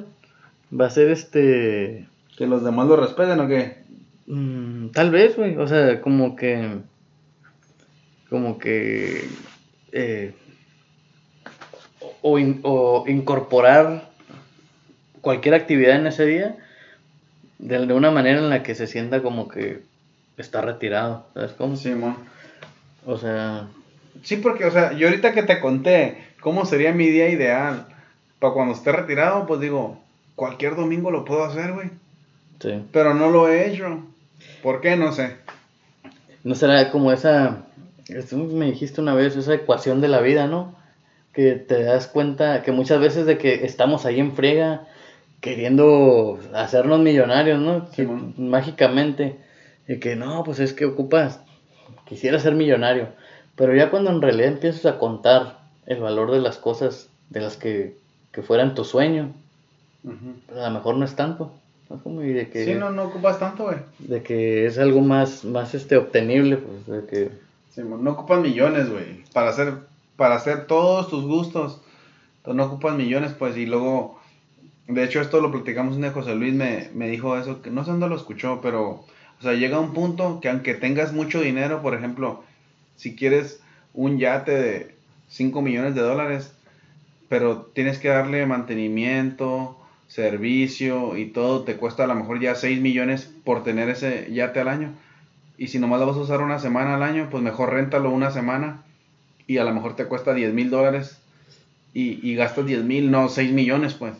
va 0.72 0.86
a 0.86 0.90
ser 0.90 1.10
este, 1.10 2.06
¿Que 2.36 2.46
los 2.46 2.64
demás 2.64 2.86
lo 2.86 2.96
respeten 2.96 3.40
o 3.40 3.48
qué? 3.48 3.78
mm, 4.26 4.88
tal 4.90 5.10
vez, 5.10 5.36
güey, 5.36 5.56
o 5.56 5.66
sea, 5.66 6.00
como 6.00 6.36
que, 6.36 6.78
como 8.30 8.58
que, 8.58 9.28
eh, 9.92 10.34
o, 12.22 12.38
in- 12.38 12.60
o 12.62 13.04
incorporar 13.06 14.10
cualquier 15.20 15.54
actividad 15.54 15.96
en 15.96 16.06
ese 16.06 16.26
día 16.26 16.56
de, 17.58 17.86
de 17.86 17.92
una 17.94 18.10
manera 18.10 18.38
en 18.38 18.50
la 18.50 18.62
que 18.62 18.74
se 18.74 18.86
sienta 18.86 19.22
como 19.22 19.48
que 19.48 19.82
está 20.36 20.60
retirado, 20.60 21.26
¿sabes 21.34 21.52
cómo? 21.52 21.76
Simón. 21.76 22.16
O 23.06 23.16
sea, 23.16 23.68
Sí, 24.22 24.36
porque, 24.36 24.64
o 24.64 24.70
sea, 24.70 24.92
yo 24.94 25.08
ahorita 25.08 25.32
que 25.32 25.42
te 25.44 25.60
conté 25.60 26.18
cómo 26.40 26.64
sería 26.66 26.92
mi 26.92 27.06
día 27.08 27.28
ideal 27.30 27.86
para 28.40 28.52
cuando 28.52 28.74
esté 28.74 28.90
retirado, 28.92 29.46
pues 29.46 29.60
digo, 29.60 30.02
cualquier 30.38 30.76
domingo 30.76 31.10
lo 31.10 31.24
puedo 31.24 31.44
hacer, 31.44 31.72
güey. 31.72 31.90
sí. 32.60 32.84
Pero 32.92 33.12
no 33.12 33.28
lo 33.28 33.48
he 33.48 33.68
hecho. 33.68 34.04
¿Por 34.62 34.80
qué? 34.80 34.96
No 34.96 35.10
sé. 35.10 35.36
¿No 36.44 36.54
será 36.54 36.92
como 36.92 37.10
esa, 37.10 37.64
me 38.32 38.66
dijiste 38.66 39.00
una 39.00 39.14
vez, 39.14 39.36
esa 39.36 39.54
ecuación 39.54 40.00
de 40.00 40.06
la 40.06 40.20
vida, 40.20 40.46
¿no? 40.46 40.76
Que 41.32 41.54
te 41.54 41.82
das 41.82 42.06
cuenta 42.06 42.62
que 42.62 42.70
muchas 42.70 43.00
veces 43.00 43.26
de 43.26 43.36
que 43.36 43.66
estamos 43.66 44.06
ahí 44.06 44.20
en 44.20 44.36
friega 44.36 44.86
queriendo 45.40 46.38
hacernos 46.54 47.00
millonarios, 47.00 47.60
¿no? 47.60 47.88
Mágicamente, 48.36 49.38
y 49.88 49.96
que 49.98 50.14
no, 50.14 50.44
pues 50.44 50.60
es 50.60 50.72
que 50.72 50.84
ocupas, 50.84 51.40
quisiera 52.06 52.38
ser 52.38 52.54
millonario, 52.54 53.08
pero 53.56 53.74
ya 53.74 53.90
cuando 53.90 54.10
en 54.10 54.22
realidad 54.22 54.52
empiezas 54.52 54.86
a 54.86 54.98
contar 54.98 55.58
el 55.86 56.00
valor 56.00 56.30
de 56.30 56.40
las 56.40 56.58
cosas 56.58 57.10
de 57.30 57.40
las 57.40 57.56
que, 57.56 57.96
que 58.30 58.42
fueran 58.42 58.76
tu 58.76 58.84
sueño, 58.84 59.32
a 60.06 60.68
lo 60.68 60.70
mejor 60.70 60.96
no 60.96 61.04
es 61.04 61.14
tanto, 61.16 61.52
¿no? 61.90 62.02
Como 62.02 62.22
y 62.22 62.32
de 62.32 62.48
que 62.48 62.64
Sí, 62.64 62.74
no, 62.74 62.90
no 62.90 63.04
ocupas 63.04 63.38
tanto, 63.38 63.64
güey. 63.64 63.78
de 63.98 64.22
que 64.22 64.66
es 64.66 64.78
algo 64.78 65.00
más, 65.00 65.44
más 65.44 65.74
este 65.74 65.96
obtenible, 65.96 66.56
pues 66.58 66.86
de 66.86 67.06
que 67.06 67.30
Simón, 67.70 68.04
no 68.04 68.12
ocupas 68.12 68.40
millones, 68.40 68.90
güey. 68.90 69.24
Para 69.32 69.50
hacer, 69.50 69.74
para 70.16 70.36
hacer 70.36 70.66
todos 70.66 71.08
tus 71.08 71.24
gustos. 71.24 71.80
Entonces 72.38 72.56
no 72.56 72.64
ocupas 72.64 72.96
millones, 72.96 73.32
pues. 73.32 73.56
Y 73.56 73.66
luego, 73.66 74.18
de 74.86 75.04
hecho, 75.04 75.20
esto 75.20 75.40
lo 75.40 75.50
platicamos 75.52 75.96
un 75.96 76.02
día. 76.02 76.12
José 76.12 76.34
Luis 76.34 76.54
me, 76.54 76.88
me 76.94 77.08
dijo 77.08 77.36
eso, 77.36 77.60
que 77.62 77.70
no 77.70 77.84
sé 77.84 77.90
dónde 77.90 78.08
lo 78.08 78.16
escuchó, 78.16 78.60
pero, 78.62 78.90
o 78.90 79.42
sea, 79.42 79.52
llega 79.52 79.78
un 79.78 79.92
punto 79.92 80.40
que 80.40 80.48
aunque 80.48 80.74
tengas 80.74 81.12
mucho 81.12 81.40
dinero, 81.40 81.82
por 81.82 81.94
ejemplo, 81.94 82.42
si 82.96 83.14
quieres 83.14 83.60
un 83.94 84.18
yate 84.18 84.52
de 84.52 84.94
5 85.28 85.60
millones 85.62 85.94
de 85.94 86.00
dólares, 86.00 86.52
pero 87.28 87.68
tienes 87.74 87.98
que 87.98 88.08
darle 88.08 88.46
mantenimiento, 88.46 89.76
servicio 90.08 91.16
y 91.16 91.26
todo, 91.26 91.62
te 91.62 91.76
cuesta 91.76 92.04
a 92.04 92.06
lo 92.08 92.14
mejor 92.16 92.40
ya 92.40 92.54
6 92.54 92.80
millones 92.80 93.30
por 93.44 93.62
tener 93.62 93.88
ese 93.88 94.28
yate 94.32 94.60
al 94.60 94.68
año. 94.68 94.92
Y 95.56 95.68
si 95.68 95.78
nomás 95.78 96.00
lo 96.00 96.06
vas 96.06 96.16
a 96.16 96.20
usar 96.20 96.40
una 96.40 96.58
semana 96.58 96.94
al 96.96 97.02
año, 97.02 97.28
pues 97.30 97.42
mejor 97.42 97.72
réntalo 97.72 98.10
una 98.10 98.30
semana 98.30 98.82
y 99.46 99.58
a 99.58 99.64
lo 99.64 99.72
mejor 99.74 99.96
te 99.96 100.04
cuesta 100.06 100.34
10 100.34 100.52
mil 100.52 100.70
dólares 100.70 101.18
y, 101.94 102.26
y 102.28 102.34
gastas 102.34 102.66
10 102.66 102.84
mil, 102.84 103.10
no 103.10 103.28
6 103.28 103.52
millones, 103.52 103.94
pues. 103.94 104.14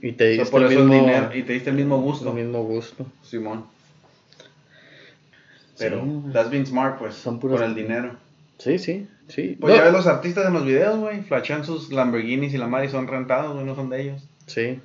y 0.00 0.12
te 0.12 0.24
O 0.24 0.34
sea, 0.34 0.38
diste 0.44 0.50
por 0.50 0.62
el 0.62 0.72
eso 0.72 0.80
el 0.82 0.88
mismo, 0.88 1.06
dinero 1.06 1.30
y 1.36 1.42
te 1.44 1.52
diste 1.54 1.70
el 1.70 1.76
mismo 1.76 2.00
gusto. 2.00 2.28
el 2.36 2.44
mismo 2.44 2.62
gusto. 2.64 3.06
Simón. 3.22 3.64
Pero, 5.78 6.02
Sí. 6.04 6.32
that's 6.32 6.50
been 6.50 6.66
smart, 6.66 6.98
pues, 6.98 7.14
Son 7.14 7.40
puros- 7.40 7.58
por 7.60 7.68
el 7.68 7.74
dinero. 7.74 8.16
Sí, 8.58 8.78
sí, 8.78 9.08
sí. 9.28 9.56
Pues 9.60 9.72
No, 9.72 9.78
ya 9.78 9.84
ves 9.84 9.92
los 9.92 10.06
artistas 10.06 10.46
en 10.46 10.52
los 10.54 10.64
videos, 10.64 10.98
güey, 10.98 11.22
flashean 11.22 11.64
sus 11.64 11.90
Lamborghinis 11.90 12.54
y 12.54 12.58
la 12.58 12.68
madre 12.68 12.86
y 12.86 12.90
son 12.90 13.06
rentados, 13.08 13.54
güey, 13.54 13.64
no 13.64 13.74
son 13.74 13.90
de 13.90 14.02
ellos. 14.02 14.22
Sí. 14.46 14.78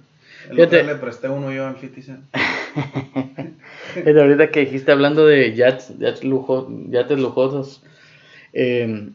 El 0.50 0.60
otro 0.62 0.84
le 0.84 0.96
presté 0.96 1.30
uno 1.30 1.52
yo 1.52 1.68
al 1.68 1.78
50 1.78 2.02
Cent. 2.02 2.24
Fíjate, 3.94 4.22
ahorita 4.22 4.52
que 4.52 4.62
dijiste 4.62 4.92
hablando 4.92 5.26
de 5.26 5.54
yates, 5.56 5.98
yates, 6.00 6.24
lujo, 6.24 6.68
yates 6.90 7.20
lujosos, 7.20 7.82
eh, 8.54 9.10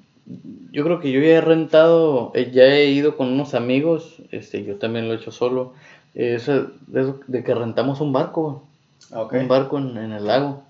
yo 0.73 0.85
creo 0.85 1.01
que 1.01 1.11
yo 1.13 1.21
ya 1.21 1.39
he 1.39 1.41
rentado, 1.41 2.33
eh, 2.35 2.51
ya 2.53 2.65
he 2.65 2.87
ido 2.87 3.17
con 3.17 3.29
unos 3.29 3.55
amigos, 3.55 4.17
este, 4.31 4.65
yo 4.65 4.77
también 4.77 5.09
lo 5.09 5.15
he 5.15 5.17
hecho 5.17 5.31
solo, 5.31 5.75
eh, 6.15 6.35
eso, 6.37 6.71
de, 6.87 7.01
eso- 7.03 7.21
de 7.27 7.43
que 7.45 7.55
rentamos 7.55 8.01
un 8.01 8.13
barco, 8.13 8.67
Ok. 9.13 9.35
un 9.35 9.49
barco 9.49 9.79
en, 9.79 9.97
en 9.97 10.13
el 10.13 10.27
lago, 10.27 10.63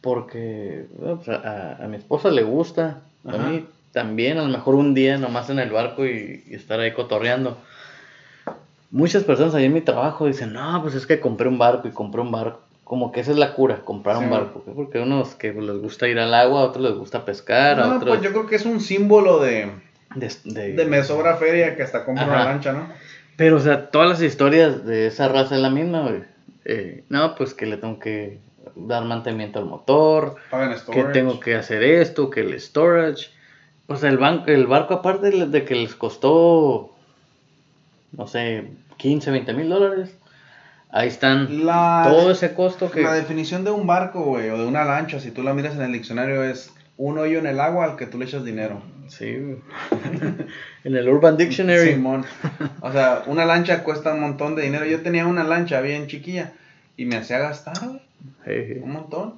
porque 0.00 0.86
bueno, 0.98 1.16
pues, 1.16 1.28
a, 1.28 1.76
a 1.82 1.88
mi 1.88 1.96
esposa 1.96 2.30
le 2.30 2.42
gusta, 2.42 3.00
a 3.26 3.36
mí 3.38 3.64
también, 3.92 4.38
a 4.38 4.42
lo 4.42 4.48
mejor 4.48 4.74
un 4.74 4.94
día 4.94 5.18
nomás 5.18 5.50
en 5.50 5.58
el 5.58 5.70
barco 5.70 6.06
y, 6.06 6.44
y 6.48 6.54
estar 6.54 6.78
ahí 6.80 6.92
cotorreando. 6.92 7.58
Muchas 8.90 9.24
personas 9.24 9.54
ahí 9.54 9.64
en 9.64 9.72
mi 9.74 9.80
trabajo 9.80 10.26
dicen, 10.26 10.52
no, 10.52 10.80
pues 10.82 10.94
es 10.94 11.06
que 11.06 11.20
compré 11.20 11.48
un 11.48 11.58
barco 11.58 11.88
y 11.88 11.90
compré 11.90 12.20
un 12.20 12.30
barco. 12.30 12.60
Como 12.84 13.10
que 13.10 13.20
esa 13.20 13.32
es 13.32 13.36
la 13.36 13.52
cura, 13.54 13.80
comprar 13.84 14.18
Sí. 14.18 14.24
un 14.24 14.30
barco. 14.30 14.62
Porque 14.74 14.98
a 14.98 15.02
unos 15.02 15.34
que 15.34 15.52
les 15.52 15.78
gusta 15.78 16.06
ir 16.06 16.18
al 16.20 16.32
agua, 16.32 16.60
a 16.60 16.64
otros 16.64 16.84
les 16.84 16.94
gusta 16.94 17.24
pescar, 17.24 17.80
a 17.80 17.86
No, 17.86 17.96
otros... 17.96 18.16
pues 18.16 18.22
yo 18.22 18.30
creo 18.30 18.46
que 18.46 18.54
es 18.56 18.64
un 18.64 18.80
símbolo 18.80 19.40
de, 19.40 19.72
de- 20.14 20.30
de- 20.44 20.72
de 20.74 20.84
me 20.86 21.02
sobra 21.02 21.36
feria 21.36 21.74
que 21.74 21.82
hasta 21.82 22.04
compra 22.04 22.26
una 22.26 22.44
lancha, 22.44 22.72
¿no? 22.72 22.88
Pero, 23.36 23.56
o 23.56 23.60
sea, 23.60 23.90
todas 23.90 24.08
las 24.08 24.22
historias 24.22 24.86
de 24.86 25.08
esa 25.08 25.28
raza 25.28 25.56
es 25.56 25.60
la 25.60 25.68
misma, 25.70 26.02
güey. 26.02 26.22
Eh, 26.64 27.04
no, 27.08 27.34
pues 27.34 27.54
que 27.54 27.66
le 27.66 27.76
tengo 27.76 27.98
que 27.98 28.38
dar 28.76 29.04
mantenimiento 29.04 29.58
al 29.58 29.66
motor, 29.66 30.36
que 30.92 31.02
tengo 31.12 31.40
que 31.40 31.54
hacer 31.56 31.82
esto, 31.82 32.30
que 32.30 32.40
el 32.40 32.58
storage. 32.60 33.30
O 33.88 33.96
sea, 33.96 34.10
el, 34.10 34.18
ban- 34.18 34.44
el 34.46 34.66
barco 34.66 34.94
aparte 34.94 35.30
de 35.46 35.64
que 35.64 35.74
les 35.74 35.94
costó, 35.94 36.95
no 38.16 38.26
sé, 38.26 38.64
15, 38.96 39.30
20 39.30 39.52
mil 39.54 39.68
dólares. 39.68 40.10
Ahí 40.90 41.08
están 41.08 41.66
La, 41.66 42.06
todo 42.08 42.30
ese 42.30 42.54
costo 42.54 42.90
que... 42.90 43.02
la 43.02 43.12
definición 43.12 43.64
de 43.64 43.70
un 43.70 43.86
barco, 43.86 44.22
güey, 44.22 44.48
o 44.50 44.58
de 44.58 44.64
una 44.64 44.84
lancha, 44.84 45.20
si 45.20 45.30
tú 45.30 45.42
la 45.42 45.52
miras 45.52 45.74
en 45.74 45.82
el 45.82 45.92
diccionario, 45.92 46.44
es 46.44 46.72
un 46.96 47.18
hoyo 47.18 47.38
en 47.38 47.46
el 47.46 47.60
agua 47.60 47.84
al 47.84 47.96
que 47.96 48.06
tú 48.06 48.18
le 48.18 48.24
echas 48.24 48.44
dinero. 48.44 48.80
Sí, 49.08 49.36
güey. 49.36 49.58
en 50.84 50.96
el 50.96 51.08
Urban 51.08 51.36
Dictionary. 51.36 51.92
Simón. 51.92 52.24
O 52.80 52.90
sea, 52.92 53.24
una 53.26 53.44
lancha 53.44 53.84
cuesta 53.84 54.14
un 54.14 54.20
montón 54.20 54.54
de 54.54 54.62
dinero. 54.62 54.84
Yo 54.86 55.02
tenía 55.02 55.26
una 55.26 55.44
lancha 55.44 55.80
bien 55.80 56.06
chiquilla 56.06 56.52
y 56.96 57.04
me 57.04 57.16
hacía 57.16 57.38
gastar, 57.38 57.76
güey, 57.84 58.00
Jeje. 58.44 58.80
un 58.82 58.92
montón. 58.92 59.34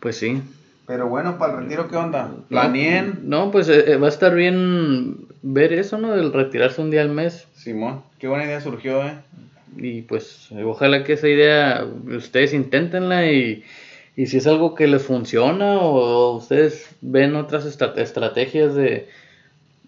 Pues 0.00 0.16
sí. 0.18 0.42
Pero 0.86 1.08
bueno, 1.08 1.38
para 1.38 1.54
el 1.54 1.60
retiro, 1.60 1.88
¿qué 1.88 1.96
onda? 1.96 2.30
Planeen. 2.48 3.20
No, 3.22 3.50
pues 3.50 3.68
eh, 3.68 3.92
eh, 3.92 3.96
va 3.96 4.06
a 4.08 4.10
estar 4.10 4.34
bien 4.34 5.26
ver 5.46 5.72
eso, 5.74 5.98
¿no? 5.98 6.16
Del 6.16 6.32
retirarse 6.32 6.80
un 6.80 6.90
día 6.90 7.02
al 7.02 7.10
mes. 7.10 7.46
Simón, 7.54 8.02
qué 8.18 8.26
buena 8.28 8.44
idea 8.44 8.60
surgió, 8.60 9.04
eh. 9.04 9.14
Y 9.76 10.02
pues 10.02 10.48
ojalá 10.64 11.04
que 11.04 11.14
esa 11.14 11.28
idea 11.28 11.84
ustedes 12.06 12.54
inténtenla 12.54 13.30
y, 13.30 13.64
y 14.16 14.26
si 14.26 14.38
es 14.38 14.46
algo 14.46 14.74
que 14.74 14.86
les 14.86 15.02
funciona 15.02 15.78
o, 15.80 16.36
ustedes 16.36 16.88
ven 17.00 17.34
otras 17.36 17.66
estra- 17.66 17.94
estrategias 17.96 18.74
de, 18.74 19.08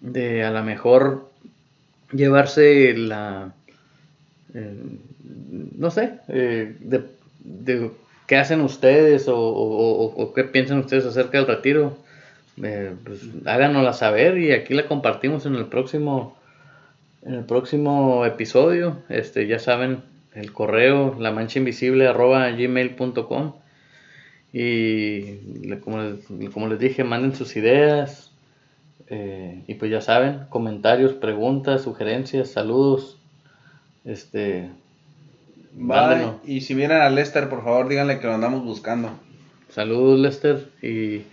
de 0.01 0.43
a 0.43 0.51
lo 0.51 0.63
mejor 0.63 1.29
llevarse 2.11 2.95
la... 2.97 3.53
eh, 4.53 4.75
no 5.77 5.89
sé, 5.89 6.19
eh, 6.27 6.75
de, 6.79 7.03
de 7.43 7.91
qué 8.27 8.35
hacen 8.37 8.61
ustedes 8.61 9.27
o, 9.27 9.37
o- 9.37 10.05
o- 10.05 10.23
o 10.23 10.33
qué 10.33 10.43
piensan 10.43 10.79
ustedes 10.79 11.05
acerca 11.05 11.37
del 11.37 11.47
retiro, 11.47 11.97
eh, 12.63 12.93
pues 13.03 13.21
háganosla 13.45 13.93
saber 13.93 14.37
y 14.37 14.51
aquí 14.51 14.73
la 14.73 14.87
compartimos 14.87 15.45
en 15.45 15.55
el 15.55 15.65
próximo 15.65 16.37
en 17.23 17.33
el 17.33 17.43
próximo 17.43 18.25
episodio. 18.25 18.97
Este, 19.09 19.47
ya 19.47 19.59
saben, 19.59 20.01
el 20.33 20.53
correo 20.53 21.15
la 21.19 21.31
mancha 21.31 21.59
invisible 21.59 22.07
arroba 22.07 22.49
gmail.com 22.51 23.53
Y 24.53 25.75
como 25.81 26.01
les, 26.01 26.51
como 26.51 26.67
les 26.67 26.79
dije, 26.79 27.03
manden 27.03 27.35
sus 27.35 27.55
ideas. 27.55 28.31
Eh, 29.09 29.63
y 29.67 29.75
pues 29.75 29.91
ya 29.91 30.01
saben, 30.01 30.45
comentarios, 30.49 31.13
preguntas, 31.13 31.83
sugerencias, 31.83 32.49
saludos. 32.49 33.17
Este. 34.05 34.69
Bye. 35.73 36.31
Y 36.45 36.61
si 36.61 36.73
vienen 36.73 37.01
a 37.01 37.09
Lester, 37.09 37.49
por 37.49 37.63
favor, 37.63 37.87
díganle 37.87 38.19
que 38.19 38.27
lo 38.27 38.33
andamos 38.33 38.63
buscando. 38.63 39.11
Saludos, 39.69 40.19
Lester. 40.19 40.69
Y, 40.81 41.23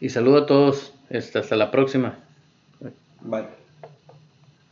y 0.00 0.08
saludo 0.08 0.38
a 0.38 0.46
todos. 0.46 0.92
Hasta 1.10 1.56
la 1.56 1.70
próxima. 1.70 2.18
Bye. 3.20 3.65